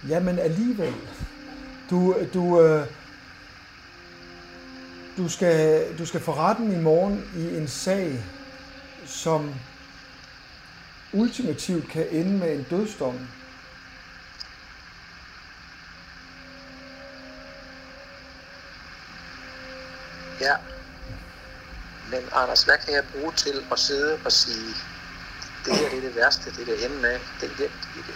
ja, 0.08 0.20
men 0.20 0.38
alligevel. 0.38 0.92
Du, 1.90 2.14
du, 2.34 2.60
øh, 2.60 2.86
du, 5.16 5.28
skal, 5.28 5.84
du 5.98 6.06
skal 6.06 6.20
for 6.20 6.32
retten 6.32 6.72
i 6.72 6.82
morgen 6.82 7.24
i 7.36 7.56
en 7.56 7.68
sag, 7.68 8.24
som 9.06 9.50
ultimativt 11.14 11.90
kan 11.90 12.06
ende 12.10 12.32
med 12.38 12.52
en 12.56 12.66
dødsdom. 12.70 13.28
Ja. 20.40 20.56
Men 22.10 22.22
Anders, 22.32 22.62
hvad 22.62 22.78
kan 22.84 22.94
jeg 22.94 23.04
bruge 23.12 23.32
til 23.32 23.64
at 23.72 23.78
sidde 23.78 24.18
og 24.24 24.32
sige, 24.32 24.74
det 25.64 25.76
her 25.76 25.88
det 25.88 25.98
er 25.98 26.00
det 26.00 26.16
værste, 26.16 26.50
det 26.50 26.66
der 26.66 26.86
ende 26.86 26.96
med. 26.96 27.20
Det, 27.40 27.50
det, 27.58 27.70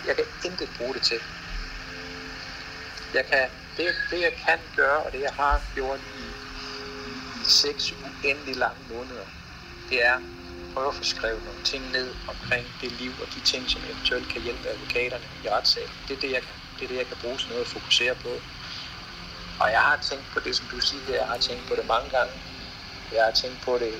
jeg 0.07 0.17
kan 0.17 0.25
intet 0.45 0.69
bruge 0.79 0.95
det 0.95 1.03
til. 1.03 1.21
Jeg 3.15 3.25
kan, 3.27 3.49
det, 3.77 3.95
det 4.11 4.21
jeg 4.21 4.33
kan 4.47 4.59
gøre, 4.77 4.99
og 5.03 5.13
det 5.13 5.21
jeg 5.21 5.33
har 5.33 5.61
gjort 5.75 6.01
i, 6.19 6.27
i 7.43 7.45
seks 7.45 7.93
uendelig 7.93 8.57
lange 8.57 8.81
måneder, 8.91 9.27
det 9.91 10.07
er 10.07 10.19
prøve 10.79 10.89
at 10.89 10.95
få 10.95 11.05
skrevet 11.05 11.43
nogle 11.49 11.63
ting 11.65 11.83
ned 11.93 12.09
omkring 12.33 12.67
det 12.81 12.91
liv 12.93 13.13
og 13.23 13.27
de 13.35 13.41
ting, 13.41 13.71
som 13.71 13.81
eventuelt 13.91 14.29
kan 14.33 14.43
hjælpe 14.43 14.69
advokaterne 14.69 15.27
i 15.45 15.49
retssalen. 15.49 15.95
Det 16.09 16.17
er 16.17 16.21
det, 16.21 16.31
jeg 16.37 16.43
kan, 16.47 16.55
det 16.77 16.85
er 16.85 16.89
det, 16.89 16.99
jeg 17.03 17.07
kan 17.07 17.17
bruge 17.23 17.39
til 17.39 17.49
noget 17.49 17.65
at 17.67 17.71
fokusere 17.77 18.15
på. 18.15 18.29
Og 19.63 19.69
jeg 19.77 19.83
har 19.89 19.99
tænkt 20.11 20.27
på 20.35 20.41
det, 20.45 20.57
som 20.57 20.67
du 20.73 20.81
siger, 20.81 21.15
jeg 21.21 21.27
har 21.33 21.39
tænkt 21.39 21.63
på 21.69 21.75
det 21.79 21.87
mange 21.95 22.09
gange. 22.17 22.33
Jeg 23.15 23.23
har 23.25 23.35
tænkt 23.43 23.59
på 23.67 23.79
det 23.79 23.95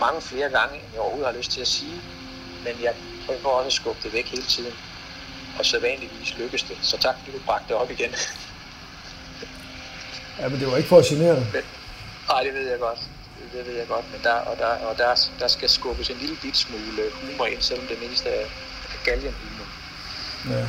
mange 0.00 0.20
flere 0.20 0.50
gange, 0.58 0.74
end 0.74 0.90
jeg 0.92 1.00
overhovedet 1.00 1.30
har 1.30 1.38
lyst 1.40 1.50
til 1.50 1.60
at 1.60 1.70
sige. 1.76 1.98
Men 2.64 2.74
jeg 2.82 2.94
prøver 3.26 3.56
også 3.58 3.66
at 3.66 3.72
skubbe 3.72 4.00
det 4.02 4.12
væk 4.12 4.26
hele 4.26 4.48
tiden. 4.56 4.74
Og 5.58 5.66
så 5.66 5.80
vanligvis 5.80 6.38
lykkes 6.38 6.62
det. 6.62 6.78
Så 6.82 6.96
tak, 6.98 7.14
fordi 7.18 7.30
du 7.36 7.42
bragte 7.44 7.68
det 7.68 7.76
op 7.76 7.90
igen. 7.90 8.12
Ja, 10.38 10.48
men 10.48 10.60
det 10.60 10.66
var 10.70 10.76
ikke 10.76 10.88
for 10.88 10.98
at 10.98 11.04
genere 11.04 11.34
dig. 11.36 11.46
Nej, 12.28 12.42
det 12.42 12.54
ved 12.54 12.70
jeg 12.70 12.78
godt. 12.78 12.98
Det 13.52 13.66
ved 13.66 13.74
jeg 13.74 13.88
godt. 13.88 14.04
Men 14.12 14.20
der, 14.22 14.32
og 14.32 14.56
der, 14.58 14.66
og 14.66 14.98
der, 14.98 15.28
der 15.40 15.48
skal 15.48 15.68
skubbes 15.68 16.10
en 16.10 16.16
lille 16.16 16.36
bit 16.42 16.56
smule 16.56 17.02
humor 17.20 17.46
ind, 17.46 17.60
selvom 17.60 17.86
det 17.86 17.98
meste 18.08 18.28
er 18.28 18.46
galgenhumor. 19.04 19.66
Ja. 20.50 20.66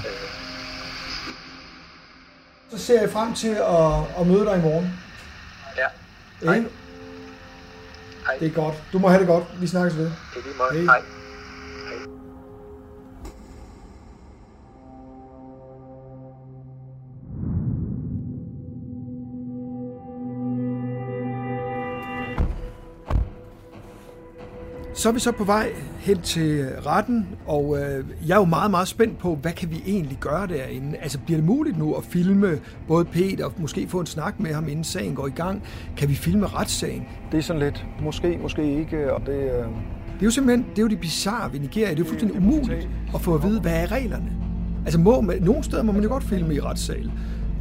Så 2.71 2.77
ser 2.77 3.01
jeg 3.01 3.09
frem 3.09 3.33
til 3.33 3.55
at, 3.75 4.19
at 4.19 4.27
møde 4.27 4.45
dig 4.45 4.57
i 4.57 4.61
morgen. 4.61 4.99
Ja. 5.77 5.87
Hej. 6.45 6.63
Hej. 8.25 8.37
Det 8.39 8.47
er 8.47 8.51
godt. 8.51 8.75
Du 8.93 8.99
må 8.99 9.07
have 9.07 9.19
det 9.19 9.27
godt. 9.27 9.43
Vi 9.61 9.67
snakkes 9.67 9.97
ved. 9.97 10.05
Det 10.05 10.13
er 10.35 10.43
lige 10.43 10.57
meget. 10.57 10.83
Hej. 10.83 11.01
Så 25.01 25.09
er 25.09 25.13
vi 25.13 25.19
så 25.19 25.31
på 25.31 25.43
vej 25.43 25.69
hen 25.99 26.21
til 26.21 26.65
retten, 26.85 27.27
og 27.45 27.77
øh, 27.77 28.05
jeg 28.27 28.33
er 28.33 28.39
jo 28.39 28.45
meget, 28.45 28.71
meget 28.71 28.87
spændt 28.87 29.17
på, 29.17 29.35
hvad 29.35 29.51
kan 29.51 29.71
vi 29.71 29.83
egentlig 29.85 30.17
gøre 30.19 30.47
derinde? 30.47 30.97
Altså 30.97 31.19
bliver 31.19 31.37
det 31.37 31.45
muligt 31.45 31.77
nu 31.77 31.93
at 31.93 32.03
filme 32.03 32.59
både 32.87 33.05
Peter 33.05 33.45
og 33.45 33.53
måske 33.57 33.87
få 33.87 33.99
en 33.99 34.05
snak 34.05 34.39
med 34.39 34.53
ham, 34.53 34.67
inden 34.67 34.83
sagen 34.83 35.15
går 35.15 35.27
i 35.27 35.31
gang? 35.31 35.63
Kan 35.97 36.09
vi 36.09 36.13
filme 36.13 36.47
retssagen? 36.47 37.03
Det 37.31 37.37
er 37.37 37.41
sådan 37.41 37.61
lidt, 37.61 37.85
måske, 38.03 38.39
måske 38.41 38.79
ikke, 38.79 39.13
og 39.13 39.21
det... 39.25 39.33
Øh... 39.33 39.49
Det 39.49 40.21
er 40.21 40.25
jo 40.25 40.31
simpelthen, 40.31 40.65
det 40.69 40.77
er 40.77 40.81
jo 40.81 40.87
det 40.87 40.99
bizarre 40.99 41.53
ved 41.53 41.59
Nigeria. 41.59 41.89
Det 41.89 41.95
er 41.95 41.99
jo 41.99 42.05
fuldstændig 42.05 42.37
umuligt 42.37 42.89
at 43.15 43.21
få 43.21 43.35
at 43.35 43.43
vide, 43.43 43.61
hvad 43.61 43.83
er 43.83 43.91
reglerne? 43.91 44.31
Altså 44.85 44.99
må 44.99 45.21
man, 45.21 45.41
nogle 45.41 45.63
steder 45.63 45.83
må 45.83 45.91
man 45.91 46.03
jo 46.03 46.09
godt 46.09 46.23
filme 46.23 46.55
i 46.55 46.59
retssal. 46.59 47.11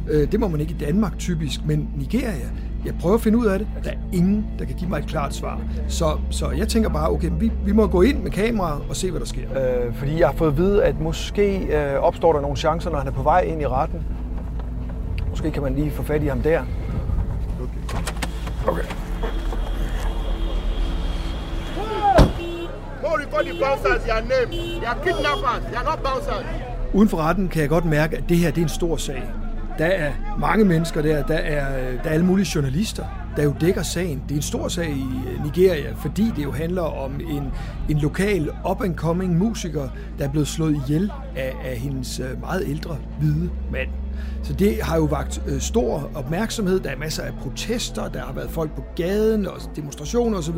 Øh, 0.09 0.31
det 0.31 0.39
må 0.39 0.47
man 0.47 0.59
ikke 0.59 0.73
i 0.73 0.85
Danmark 0.85 1.17
typisk, 1.17 1.65
men 1.65 1.89
Nigeria, 1.97 2.49
jeg 2.85 2.93
prøver 3.01 3.15
at 3.15 3.21
finde 3.21 3.37
ud 3.37 3.45
af 3.45 3.59
det. 3.59 3.67
Der 3.83 3.89
er 3.89 3.95
ingen, 4.13 4.45
der 4.59 4.65
kan 4.65 4.75
give 4.75 4.89
mig 4.89 4.99
et 4.99 5.07
klart 5.07 5.33
svar. 5.35 5.61
Så, 5.87 6.17
så 6.29 6.51
jeg 6.51 6.67
tænker 6.67 6.89
bare, 6.89 7.09
okay, 7.09 7.29
vi, 7.39 7.51
vi 7.65 7.71
må 7.71 7.87
gå 7.87 8.01
ind 8.01 8.23
med 8.23 8.31
kamera 8.31 8.81
og 8.89 8.95
se, 8.95 9.11
hvad 9.11 9.19
der 9.19 9.25
sker. 9.25 9.41
Øh, 9.41 9.95
fordi 9.95 10.19
jeg 10.19 10.27
har 10.27 10.35
fået 10.35 10.51
at 10.51 10.57
vide, 10.57 10.83
at 10.83 10.99
måske 10.99 11.57
øh, 11.57 11.99
opstår 11.99 12.33
der 12.33 12.41
nogle 12.41 12.57
chancer, 12.57 12.89
når 12.89 12.97
han 12.97 13.07
er 13.07 13.11
på 13.11 13.23
vej 13.23 13.41
ind 13.41 13.61
i 13.61 13.67
retten. 13.67 14.05
Måske 15.29 15.51
kan 15.51 15.63
man 15.63 15.75
lige 15.75 15.91
få 15.91 16.03
fat 16.03 16.23
i 16.23 16.27
ham 16.27 16.41
der. 16.41 16.61
Okay. 17.61 18.01
okay. 18.67 18.83
More 23.01 23.17
record 23.19 23.45
the 23.45 23.53
bouncers, 23.63 24.03
their 24.03 24.21
name. 24.21 24.51
They 24.51 24.87
are 24.87 24.97
kidnappers, 25.03 25.63
they 25.65 25.75
are 25.75 25.83
not 25.83 25.99
bouncers. 26.03 26.45
Uden 26.93 27.09
for 27.09 27.17
retten 27.17 27.47
kan 27.47 27.61
jeg 27.61 27.69
godt 27.69 27.85
mærke, 27.85 28.17
at 28.17 28.23
det 28.29 28.37
her 28.37 28.51
det 28.51 28.57
er 28.57 28.65
en 28.65 28.69
stor 28.69 28.97
sag. 28.97 29.23
Der 29.81 29.87
er 29.87 30.11
mange 30.39 30.65
mennesker 30.65 31.01
der, 31.01 31.23
der 31.23 31.35
er, 31.35 31.89
øh, 31.89 32.03
der 32.03 32.09
er 32.09 32.13
alle 32.13 32.25
mulige 32.25 32.47
journalister, 32.55 33.05
der 33.37 33.43
jo 33.43 33.53
dækker 33.61 33.83
sagen. 33.83 34.23
Det 34.23 34.31
er 34.31 34.35
en 34.35 34.41
stor 34.41 34.67
sag 34.67 34.89
i 34.89 35.05
øh, 35.29 35.43
Nigeria, 35.43 35.93
fordi 35.95 36.31
det 36.35 36.43
jo 36.43 36.51
handler 36.51 36.81
om 36.81 37.13
en, 37.13 37.43
en 37.89 37.97
lokal 37.97 38.51
up-and-coming 38.69 39.37
musiker, 39.37 39.89
der 40.19 40.25
er 40.25 40.29
blevet 40.31 40.47
slået 40.47 40.75
ihjel 40.75 41.11
af, 41.35 41.53
af 41.65 41.75
hendes 41.77 42.19
øh, 42.19 42.41
meget 42.41 42.63
ældre 42.67 42.97
hvide 43.19 43.49
mand. 43.71 43.89
Så 44.43 44.53
det 44.53 44.81
har 44.81 44.97
jo 44.97 45.03
vagt 45.03 45.41
øh, 45.47 45.61
stor 45.61 46.11
opmærksomhed. 46.15 46.79
Der 46.79 46.89
er 46.89 46.97
masser 46.97 47.23
af 47.23 47.33
protester, 47.41 48.07
der 48.07 48.19
har 48.19 48.33
været 48.33 48.49
folk 48.49 48.75
på 48.75 48.83
gaden 48.95 49.47
og 49.47 49.55
demonstrationer 49.75 50.37
osv. 50.37 50.57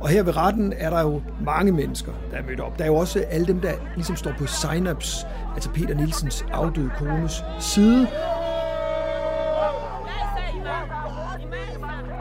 Og 0.00 0.08
her 0.08 0.22
ved 0.22 0.36
retten 0.36 0.72
er 0.76 0.90
der 0.90 1.00
jo 1.00 1.22
mange 1.44 1.72
mennesker, 1.72 2.12
der 2.30 2.36
er 2.36 2.42
mødt 2.42 2.60
op. 2.60 2.78
Der 2.78 2.84
er 2.84 2.88
jo 2.88 2.94
også 2.96 3.24
alle 3.30 3.46
dem, 3.46 3.60
der 3.60 3.72
ligesom 3.94 4.16
står 4.16 4.32
på 4.38 4.46
Signups, 4.46 5.26
altså 5.54 5.70
Peter 5.70 5.94
Nielsens 5.94 6.44
afdøde 6.52 6.90
kones 6.98 7.44
side. 7.60 8.08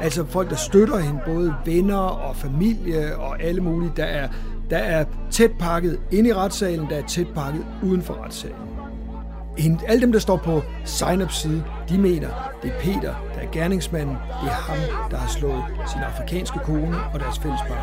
Altså 0.01 0.25
folk, 0.25 0.49
der 0.49 0.55
støtter 0.55 0.97
hende, 0.97 1.19
både 1.25 1.55
venner 1.65 1.97
og 1.97 2.35
familie 2.35 3.17
og 3.17 3.41
alle 3.41 3.61
mulige. 3.61 3.91
Der 3.95 4.05
er, 4.05 4.27
der 4.69 4.77
er 4.77 5.05
tæt 5.31 5.51
pakket 5.59 5.99
ind 6.11 6.27
i 6.27 6.33
retssalen, 6.33 6.89
der 6.89 6.95
er 6.95 7.07
tæt 7.07 7.27
pakket 7.35 7.65
uden 7.83 8.01
for 8.01 8.23
retssalen. 8.23 8.55
Alle 9.87 10.01
dem, 10.01 10.11
der 10.11 10.19
står 10.19 10.37
på 10.37 10.61
sign 10.85 11.29
side, 11.29 11.63
de 11.89 11.97
mener, 11.97 12.29
det 12.63 12.71
er 12.71 12.79
Peter, 12.79 13.13
der 13.35 13.41
er 13.41 13.51
gerningsmanden. 13.51 14.15
Det 14.15 14.49
er 14.49 14.71
ham, 14.71 14.77
der 15.11 15.17
har 15.17 15.27
slået 15.27 15.63
sin 15.91 16.01
afrikanske 16.01 16.59
kone 16.59 16.97
og 17.13 17.19
deres 17.19 17.39
fælles 17.39 17.61
barn. 17.69 17.77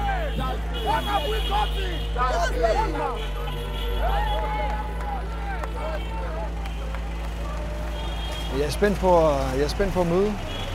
Jeg 8.58 8.66
er 8.66 8.70
spændt 8.70 8.98
på, 8.98 9.20
jeg 9.56 9.64
er 9.64 9.68
spændt 9.68 9.92
på 9.94 10.00
at 10.00 10.06
møde 10.06 10.32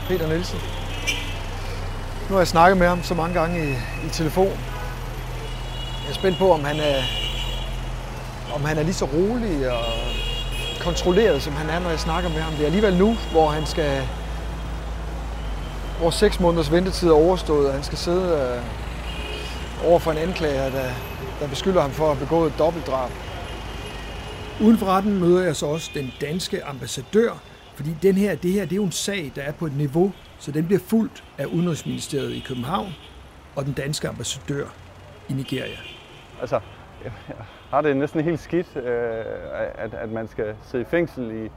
Peter 0.07 0.27
Nielsen. 0.27 0.80
Nu 2.31 2.35
har 2.35 2.41
jeg 2.41 2.47
snakket 2.47 2.77
med 2.77 2.87
ham 2.87 3.03
så 3.03 3.13
mange 3.13 3.39
gange 3.39 3.69
i, 3.69 3.71
i 4.07 4.09
telefon. 4.11 4.57
Jeg 6.03 6.09
er 6.09 6.13
spændt 6.13 6.37
på, 6.37 6.53
om 6.53 6.63
han 6.63 6.79
er, 6.79 7.01
om 8.55 8.63
han 8.63 8.77
er 8.77 8.83
lige 8.83 8.93
så 8.93 9.05
rolig 9.05 9.71
og 9.71 9.83
kontrolleret, 10.79 11.41
som 11.41 11.53
han 11.53 11.69
er, 11.69 11.79
når 11.79 11.89
jeg 11.89 11.99
snakker 11.99 12.29
med 12.29 12.39
ham. 12.39 12.53
Det 12.53 12.61
er 12.61 12.65
alligevel 12.65 12.97
nu, 12.97 13.17
hvor 13.31 13.49
han 13.49 13.65
skal... 13.65 14.01
Hvor 15.99 16.09
seks 16.09 16.39
måneders 16.39 16.71
ventetid 16.71 17.09
er 17.09 17.13
overstået, 17.13 17.67
og 17.67 17.73
han 17.73 17.83
skal 17.83 17.97
sidde 17.97 18.61
øh, 19.83 19.89
over 19.89 19.99
for 19.99 20.11
en 20.11 20.17
anklager, 20.17 20.69
der, 20.69 20.89
der 21.39 21.47
beskylder 21.47 21.81
ham 21.81 21.91
for 21.91 22.11
at 22.11 22.17
have 22.17 22.25
begået 22.25 22.51
et 22.51 22.59
dobbeltdrab. 22.59 23.11
Uden 24.61 24.77
for 24.77 24.85
retten 24.85 25.19
møder 25.19 25.43
jeg 25.43 25.55
så 25.55 25.65
også 25.65 25.91
den 25.93 26.13
danske 26.21 26.65
ambassadør, 26.65 27.31
fordi 27.75 27.95
den 28.01 28.15
her, 28.15 28.35
det 28.35 28.51
her 28.51 28.63
det 28.63 28.71
er 28.71 28.75
jo 28.75 28.85
en 28.85 28.91
sag, 28.91 29.31
der 29.35 29.41
er 29.41 29.51
på 29.51 29.65
et 29.65 29.77
niveau, 29.77 30.11
så 30.41 30.51
den 30.51 30.65
bliver 30.65 30.79
fuldt 30.79 31.23
af 31.37 31.45
Udenrigsministeriet 31.45 32.31
i 32.31 32.43
København 32.47 32.93
og 33.55 33.65
den 33.65 33.73
danske 33.73 34.07
ambassadør 34.07 34.65
i 35.29 35.33
Nigeria. 35.33 35.77
Altså, 36.41 36.59
jeg 37.03 37.11
har 37.69 37.81
det 37.81 37.97
næsten 37.97 38.21
helt 38.21 38.39
skidt, 38.39 38.75
øh, 38.75 39.25
at, 39.75 39.93
at 39.93 40.09
man 40.09 40.27
skal 40.27 40.55
sidde 40.61 40.81
i 40.81 40.85
fængsel 40.85 41.31
i, 41.31 41.49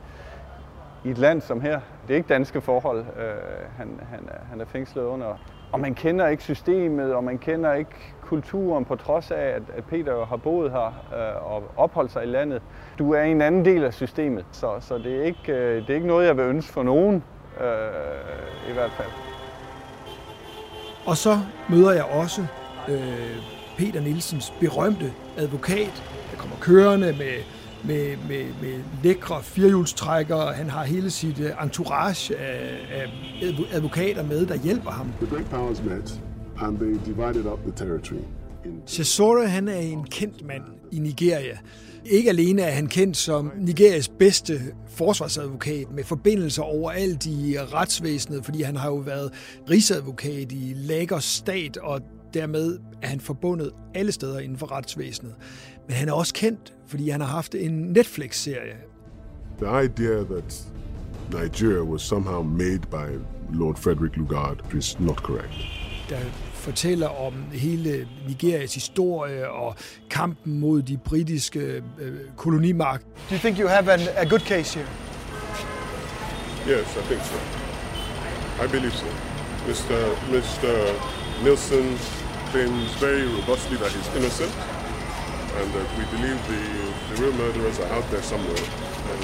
i 1.09 1.11
et 1.11 1.18
land 1.18 1.40
som 1.40 1.61
her. 1.61 1.81
Det 2.07 2.14
er 2.14 2.16
ikke 2.16 2.29
danske 2.29 2.61
forhold, 2.61 2.99
øh, 2.99 3.35
han, 3.77 4.01
han, 4.11 4.29
han 4.51 4.61
er 4.61 4.64
fængslet 4.64 5.03
under. 5.03 5.38
og 5.73 5.81
man 5.81 5.94
kender 5.94 6.27
ikke 6.27 6.42
systemet, 6.42 7.14
og 7.14 7.25
man 7.25 7.38
kender 7.38 7.73
ikke 7.73 8.14
kulturen, 8.23 8.85
på 8.85 8.97
trods 8.97 9.31
af, 9.31 9.42
at, 9.42 9.62
at 9.77 9.85
Peter 9.85 10.27
har 10.27 10.37
boet 10.37 10.70
her 10.70 10.87
øh, 10.87 11.53
og 11.53 11.62
opholdt 11.77 12.12
sig 12.12 12.23
i 12.23 12.27
landet. 12.27 12.62
Du 12.99 13.12
er 13.12 13.23
en 13.23 13.42
anden 13.42 13.64
del 13.64 13.85
af 13.85 13.94
systemet, 13.94 14.44
så, 14.53 14.77
så 14.81 14.99
det, 14.99 15.16
er 15.16 15.23
ikke, 15.23 15.53
øh, 15.53 15.83
det 15.83 15.90
er 15.90 15.94
ikke 15.94 16.07
noget, 16.07 16.27
jeg 16.27 16.37
vil 16.37 16.44
ønske 16.44 16.73
for 16.73 16.83
nogen, 16.83 17.25
øh, 17.61 18.71
i 18.71 18.73
hvert 18.73 18.90
fald. 18.97 19.09
Og 21.07 21.17
så 21.17 21.40
møder 21.69 21.93
jeg 21.93 22.05
også 22.05 22.47
øh, 22.88 23.37
Peter 23.79 24.01
Nielsens 24.01 24.53
berømte 24.61 25.12
advokat, 25.37 26.03
der 26.31 26.37
kommer 26.37 26.57
kørende 26.61 27.07
med, 27.07 27.43
med, 27.85 28.17
med, 28.29 28.45
med 28.62 28.81
lækre 29.03 29.43
firehjulstrækker. 29.43 30.53
Han 30.53 30.71
har 30.71 30.85
hele 30.85 31.11
sit 31.11 31.40
øh, 31.40 31.51
entourage 31.62 32.37
af, 32.37 32.88
af 32.93 33.11
advokater 33.73 34.23
med, 34.23 34.47
der 34.47 34.57
hjælper 34.57 34.90
ham. 34.90 35.12
The 35.21 35.37
great 35.37 35.47
powers 35.51 35.83
met, 35.83 36.21
and 36.61 36.79
they 36.79 36.95
divided 37.07 37.47
up 37.53 37.59
the 37.62 37.73
territory. 37.87 38.25
Cesore, 38.87 39.48
han 39.48 39.68
er 39.68 39.77
en 39.77 40.05
kendt 40.05 40.46
mand 40.46 40.62
i 40.92 40.98
Nigeria. 40.98 41.59
Ikke 42.05 42.29
alene 42.29 42.62
er 42.62 42.70
han 42.70 42.87
kendt 42.87 43.16
som 43.16 43.53
Nigerias 43.59 44.09
bedste 44.09 44.61
forsvarsadvokat 44.88 45.90
med 45.94 46.05
forbindelser 46.05 46.62
overalt 46.62 47.27
i 47.27 47.57
retsvæsenet, 47.59 48.44
fordi 48.44 48.62
han 48.62 48.77
har 48.77 48.88
jo 48.88 48.96
været 48.96 49.33
rigsadvokat 49.70 50.53
i 50.53 50.72
Lagos 50.77 51.24
stat, 51.24 51.77
og 51.77 52.00
dermed 52.35 52.79
er 53.03 53.09
han 53.09 53.20
forbundet 53.20 53.70
alle 53.94 54.12
steder 54.12 54.38
inden 54.38 54.59
for 54.59 54.72
retsvæsenet. 54.72 55.35
Men 55.87 55.96
han 55.96 56.09
er 56.09 56.12
også 56.12 56.35
kendt, 56.35 56.74
fordi 56.87 57.09
han 57.09 57.20
har 57.20 57.29
haft 57.29 57.55
en 57.55 57.72
Netflix-serie. 57.72 58.77
The 59.62 59.85
idea 59.85 60.22
that 60.22 60.66
Nigeria 61.33 61.83
was 61.83 62.03
somehow 62.03 62.42
made 62.42 62.81
by 62.90 63.18
Lord 63.53 63.77
Frederick 63.77 64.16
Lugard 64.16 64.74
is 64.74 65.00
not 65.00 65.16
correct. 65.16 65.55
Der 66.09 66.18
fortæller 66.64 67.27
om 67.27 67.35
hele 67.53 68.09
Nigerias 68.29 68.74
historie 68.74 69.50
og 69.50 69.74
kampen 70.11 70.61
mod 70.61 70.83
de 70.83 70.96
britiske 70.96 71.83
øh, 71.98 72.12
kolonimagt. 72.37 73.03
Do 73.31 73.35
you 73.35 73.38
think 73.38 73.59
you 73.59 73.68
have 73.68 73.92
an, 73.92 74.00
a 74.16 74.24
good 74.24 74.40
case 74.40 74.74
here? 74.79 74.88
Yes, 76.68 76.87
I 76.96 77.03
think 77.11 77.22
so. 77.33 77.37
I 78.64 78.66
believe 78.74 78.92
so. 79.03 79.07
Mr. 79.68 79.96
Mr. 80.37 80.70
Nielsen 81.44 81.87
claims 82.53 82.88
very 83.07 83.24
robustly 83.38 83.77
that 83.83 83.90
he's 83.96 84.09
innocent 84.18 84.53
and 85.59 85.66
that 85.77 85.88
we 85.98 86.05
believe 86.16 86.38
the, 86.53 86.62
the 87.11 87.16
real 87.22 87.35
murderers 87.42 87.79
are 87.81 87.90
out 87.96 88.07
there 88.11 88.22
somewhere 88.22 88.64
and 89.12 89.20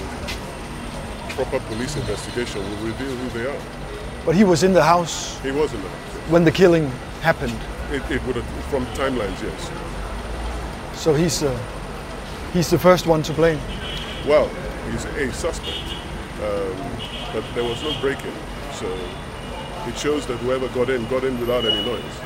proper 1.37 1.61
police 1.71 1.95
investigation 2.03 2.61
will 2.69 2.81
reveal 2.93 3.15
who 3.21 3.29
they 3.39 3.47
are. 3.55 3.63
But 4.27 4.35
he 4.35 4.45
was 4.45 4.63
in 4.63 4.73
the 4.73 4.83
house 4.95 5.15
He 5.43 5.51
was 5.51 5.73
in 5.77 5.81
the 5.83 5.89
house. 5.89 6.31
when 6.33 6.45
the 6.45 6.53
killing 6.53 6.91
happened. 7.21 7.59
It, 7.91 8.03
it 8.11 8.25
would 8.27 8.37
have, 8.37 8.47
from 8.67 8.87
timelines, 8.87 9.41
yes. 9.43 9.71
So 10.99 11.15
he's, 11.15 11.43
uh, 11.43 11.59
he's 12.53 12.71
the 12.71 12.79
first 12.79 13.07
one 13.07 13.23
to 13.25 13.33
blame. 13.33 13.61
Well, 14.27 14.49
he's 14.91 15.05
a 15.05 15.33
suspect, 15.33 15.79
um, 16.43 16.77
but 17.33 17.45
there 17.55 17.65
was 17.65 17.83
no 17.83 17.99
break-in, 18.01 18.33
so 18.75 18.87
it 19.87 19.97
shows 19.99 20.27
that 20.27 20.37
whoever 20.39 20.69
got 20.69 20.91
in 20.91 21.07
got 21.09 21.25
in 21.25 21.39
without 21.41 21.65
any 21.65 21.83
noise, 21.85 22.21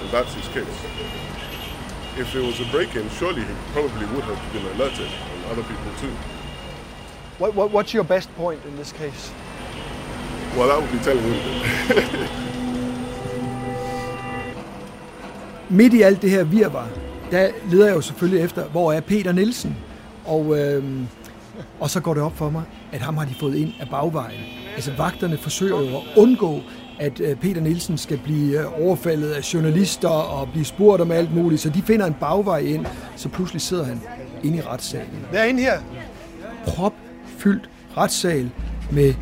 and 0.00 0.10
that's 0.10 0.32
his 0.34 0.48
case. 0.48 0.66
If 2.16 2.32
there 2.32 2.42
was 2.42 2.60
a 2.60 2.64
break-in, 2.70 3.08
surely 3.10 3.42
he 3.44 3.54
probably 3.72 4.06
would 4.06 4.24
have 4.24 4.52
been 4.52 4.64
alerted, 4.74 5.08
and 5.08 5.44
other 5.46 5.62
people 5.62 5.92
too. 6.00 6.12
What, 7.38 7.54
what, 7.54 7.70
what's 7.70 7.94
your 7.94 8.04
best 8.04 8.34
point 8.34 8.64
in 8.64 8.76
this 8.76 8.92
case? 8.92 9.30
Well, 10.56 10.68
that 10.68 10.80
would 10.80 10.90
be 10.90 11.04
telling 11.04 11.22
him. 11.22 12.44
Midt 15.70 15.94
i 15.94 16.02
alt 16.02 16.22
det 16.22 16.30
her 16.30 16.44
virvar, 16.44 16.88
der 17.30 17.48
leder 17.70 17.86
jeg 17.86 17.96
jo 17.96 18.00
selvfølgelig 18.00 18.44
efter, 18.44 18.64
hvor 18.64 18.92
er 18.92 19.00
Peter 19.00 19.32
Nielsen? 19.32 19.76
Og, 20.24 20.58
øh, 20.58 20.84
og 21.80 21.90
så 21.90 22.00
går 22.00 22.14
det 22.14 22.22
op 22.22 22.36
for 22.36 22.50
mig, 22.50 22.62
at 22.92 23.00
ham 23.00 23.16
har 23.16 23.24
de 23.24 23.34
fået 23.40 23.56
ind 23.56 23.72
af 23.80 23.88
bagvejen. 23.88 24.40
Altså 24.74 24.92
vagterne 24.98 25.38
forsøger 25.38 25.80
jo 25.80 25.96
at 25.96 26.02
undgå, 26.16 26.60
at 26.98 27.20
øh, 27.20 27.36
Peter 27.36 27.60
Nielsen 27.60 27.98
skal 27.98 28.20
blive 28.24 28.60
øh, 28.60 28.82
overfaldet 28.86 29.30
af 29.30 29.54
journalister 29.54 30.08
og 30.08 30.48
blive 30.52 30.64
spurgt 30.64 31.02
om 31.02 31.10
alt 31.10 31.34
muligt, 31.34 31.60
så 31.60 31.70
de 31.70 31.82
finder 31.82 32.06
en 32.06 32.14
bagvej 32.20 32.58
ind, 32.58 32.86
så 33.16 33.28
pludselig 33.28 33.60
sidder 33.62 33.84
han 33.84 34.00
inde 34.44 34.58
i 34.58 34.60
retssalen. 34.60 35.26
Hvad 35.30 35.40
er 35.40 35.44
inde 35.44 35.62
her? 35.62 35.80
Propfyldt 36.66 37.70
retssal 37.96 38.50
med 38.90 39.14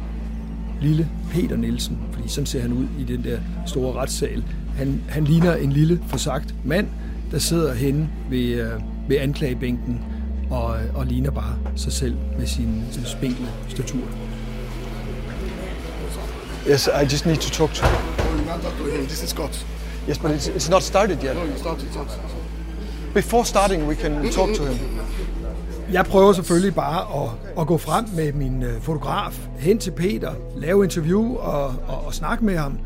lille 0.80 1.08
Peter 1.32 1.56
Nielsen, 1.56 1.98
fordi 2.12 2.28
sådan 2.28 2.46
ser 2.46 2.60
han 2.60 2.72
ud 2.72 2.86
i 2.98 3.04
den 3.04 3.24
der 3.24 3.38
store 3.66 3.92
retssal. 3.92 4.44
Han, 4.76 5.02
han 5.08 5.24
ligner 5.24 5.54
en 5.54 5.72
lille 5.72 6.00
forsagt 6.08 6.54
mand, 6.64 6.88
der 7.30 7.38
sidder 7.38 7.74
henne 7.74 8.08
ved, 8.30 8.40
øh, 8.40 8.70
ved 9.08 9.16
anklagebænken 9.16 10.00
og, 10.50 10.76
og 10.94 11.06
ligner 11.06 11.30
bare 11.30 11.56
sig 11.76 11.92
selv 11.92 12.16
med 12.38 12.46
sin, 12.46 12.82
sin 12.90 13.04
spinkle 13.06 13.46
statur. 13.68 14.02
Yes, 16.70 16.88
I 17.02 17.04
just 17.12 17.26
need 17.26 17.36
to 17.36 17.50
talk 17.50 17.74
to 17.74 17.86
him. 17.86 19.06
This 19.06 19.22
is 19.22 19.30
Scott. 19.30 19.66
Yes, 20.08 20.18
but 20.18 20.30
it's, 20.30 20.48
it's 20.48 20.70
not 20.70 20.82
started 20.82 21.18
yet. 21.24 21.34
No, 21.36 21.44
you 21.44 21.56
start 21.56 21.82
it. 21.82 21.92
Start. 21.92 22.18
Before 23.14 23.44
starting, 23.44 23.88
we 23.88 23.94
can 23.94 24.30
talk 24.30 24.54
to 24.54 24.64
him. 24.64 24.78
Jeg 25.92 26.04
prøver 26.04 26.32
selvfølgelig 26.32 26.74
bare 26.74 27.24
at, 27.24 27.30
at 27.60 27.66
gå 27.66 27.78
frem 27.78 28.04
med 28.14 28.32
min 28.32 28.62
øh, 28.62 28.80
fotograf 28.80 29.48
hen 29.58 29.78
til 29.78 29.90
Peter, 29.90 30.32
lave 30.56 30.84
interview 30.84 31.36
og, 31.36 31.64
og, 31.64 32.06
og 32.06 32.14
snakke 32.14 32.44
med 32.44 32.56
ham. 32.56 32.78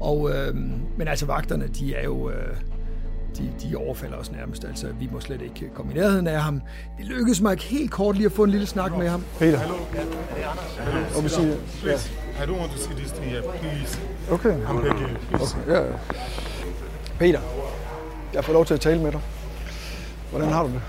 Og, 0.00 0.30
øh, 0.30 0.54
men 0.96 1.08
altså 1.08 1.26
vagterne, 1.26 1.68
de 1.68 1.94
er 1.94 2.04
jo... 2.04 2.30
Øh, 2.30 2.56
de, 3.38 3.52
de 3.62 3.76
overfalder 3.76 4.16
os 4.16 4.32
nærmest. 4.32 4.64
Altså, 4.64 4.86
vi 5.00 5.08
må 5.12 5.20
slet 5.20 5.42
ikke 5.42 5.70
komme 5.74 5.92
i 5.92 5.94
nærheden 5.94 6.26
af 6.26 6.42
ham. 6.42 6.60
Det 6.98 7.06
lykkedes 7.06 7.40
mig 7.40 7.52
ikke 7.52 7.64
helt 7.64 7.90
kort 7.90 8.16
lige 8.16 8.26
at 8.26 8.32
få 8.32 8.44
en 8.44 8.50
lille 8.50 8.66
snak 8.66 8.98
med 8.98 9.08
ham. 9.08 9.24
Peter. 9.38 9.58
Hello. 9.58 9.74
Hello. 9.92 11.16
Og 11.16 11.24
vi 11.24 11.28
siger, 11.28 11.56
Please, 11.82 12.10
I 12.42 12.46
don't 12.46 12.60
want 12.60 12.72
to 12.72 12.78
see 12.78 12.94
this 12.94 13.12
thing 13.12 13.30
here. 13.30 13.42
Please. 13.42 14.00
Okay. 14.30 14.64
I'm 14.64 14.80
begging 14.82 15.00
you. 15.00 15.16
Please. 15.30 15.56
Okay, 15.62 15.72
ja, 15.72 15.84
ja. 15.86 15.92
Peter, 17.18 17.40
jeg 18.34 18.44
får 18.44 18.52
lov 18.52 18.64
til 18.66 18.74
at 18.74 18.80
tale 18.80 19.02
med 19.02 19.12
dig. 19.12 19.20
Hvordan 20.30 20.48
har 20.48 20.62
du 20.62 20.68
det? 20.68 20.80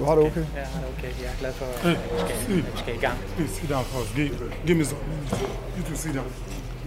Du 0.00 0.04
har 0.04 0.14
det 0.14 0.24
okay? 0.24 0.44
Ja, 0.56 0.64
han 0.74 0.82
er 0.84 0.88
okay. 0.98 1.08
Jeg 1.22 1.30
er 1.34 1.38
glad 1.40 1.52
for, 1.52 1.64
at 1.64 1.90
vi 1.90 2.34
skal, 2.44 2.56
vi 2.56 2.78
skal 2.78 2.94
i 2.94 2.98
gang. 2.98 3.18
Please 3.36 3.54
sit 3.54 3.68
down 3.68 3.84
first. 3.84 4.14
Give, 4.14 4.30
give 4.66 4.78
me 4.78 4.84
some 4.84 5.00
minutes. 5.08 5.40
You 5.76 5.82
two 5.88 5.96
sit 5.96 6.14
down. 6.14 6.24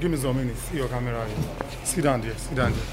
Give 0.02 0.12
me 0.12 0.18
some 0.18 0.34
minutes. 0.34 0.72
Your 0.76 0.88
camera. 0.88 1.26
Sit 1.84 2.04
down 2.04 2.22
there. 2.22 2.34
Sit 2.38 2.58
down 2.58 2.72
there. 2.72 2.86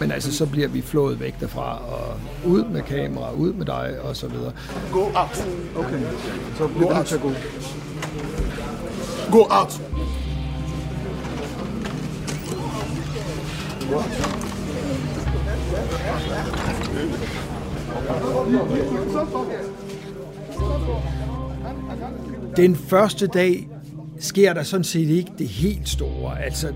Men 0.00 0.10
altså, 0.10 0.36
så 0.36 0.46
bliver 0.46 0.68
vi 0.68 0.82
flået 0.82 1.20
væk 1.20 1.40
derfra, 1.40 1.78
og 1.78 2.16
ud 2.44 2.64
med 2.64 2.82
kamera, 2.82 3.32
ud 3.32 3.52
med 3.52 3.66
dig, 3.66 4.00
og 4.02 4.16
så 4.16 4.28
videre. 4.28 4.52
Go 4.92 5.00
out. 5.00 5.46
Okay. 5.76 6.00
Så 6.58 6.68
bliver 6.68 6.88
du 6.88 6.94
nødt 6.94 7.06
til 7.06 7.14
at 7.14 7.20
gå. 7.20 7.32
Go 9.32 9.46
out. 9.50 9.80
Den 22.56 22.76
første 22.76 23.26
dag 23.26 23.68
sker 24.18 24.52
der 24.52 24.62
sådan 24.62 24.84
set 24.84 25.08
ikke 25.08 25.32
det 25.38 25.48
helt 25.48 25.88
store. 25.88 26.42
Altså, 26.42 26.72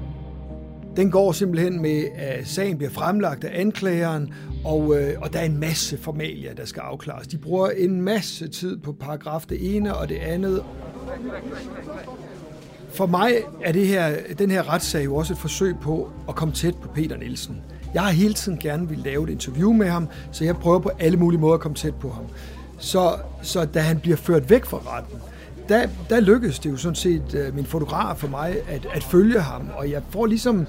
den 0.97 1.11
går 1.11 1.33
simpelthen 1.33 1.83
med, 1.83 2.05
at 2.17 2.49
sagen 2.49 2.77
bliver 2.77 2.91
fremlagt 2.91 3.45
af 3.45 3.61
anklageren, 3.61 4.35
og, 4.65 5.01
øh, 5.01 5.15
og 5.21 5.33
der 5.33 5.39
er 5.39 5.45
en 5.45 5.61
masse 5.61 5.99
formalia, 5.99 6.53
der 6.53 6.65
skal 6.65 6.81
afklares. 6.81 7.27
De 7.27 7.39
bruger 7.39 7.71
en 7.71 8.01
masse 8.01 8.49
tid 8.49 8.77
på 8.77 8.93
paragraf 8.93 9.45
det 9.49 9.77
ene 9.77 9.97
og 9.97 10.09
det 10.09 10.17
andet. 10.17 10.63
For 12.91 13.07
mig 13.07 13.33
er 13.63 13.73
det 13.73 13.87
her, 13.87 14.17
den 14.39 14.51
her 14.51 14.73
retssag 14.73 15.05
jo 15.05 15.17
også 15.17 15.33
et 15.33 15.39
forsøg 15.39 15.75
på 15.83 16.11
at 16.29 16.35
komme 16.35 16.55
tæt 16.55 16.75
på 16.75 16.89
Peter 16.89 17.17
Nielsen. 17.17 17.63
Jeg 17.95 18.03
har 18.03 18.11
hele 18.11 18.35
tiden 18.35 18.59
gerne 18.59 18.89
vil 18.89 18.99
lave 18.99 19.25
et 19.25 19.31
interview 19.31 19.73
med 19.73 19.89
ham, 19.89 20.09
så 20.33 20.45
jeg 20.45 20.57
prøver 20.57 20.79
på 20.79 20.91
alle 20.99 21.17
mulige 21.17 21.41
måder 21.41 21.55
at 21.55 21.61
komme 21.61 21.77
tæt 21.77 21.95
på 21.95 22.11
ham. 22.11 22.25
Så, 22.79 23.17
så 23.43 23.65
da 23.65 23.81
han 23.81 23.99
bliver 23.99 24.17
ført 24.17 24.51
væk 24.51 24.65
fra 24.65 24.79
retten, 24.79 25.19
der, 25.69 25.87
der 26.11 26.21
lykkedes 26.21 26.59
det 26.59 26.71
jo 26.71 26.77
sådan 26.77 26.95
set 26.95 27.35
øh, 27.35 27.55
min 27.55 27.67
fotograf 27.67 28.17
for 28.17 28.29
mig 28.29 28.57
at, 28.69 28.87
at 28.95 29.03
følge 29.03 29.41
ham, 29.41 29.71
og 29.77 29.91
jeg 29.91 30.03
får 30.11 30.27
ligesom 30.27 30.67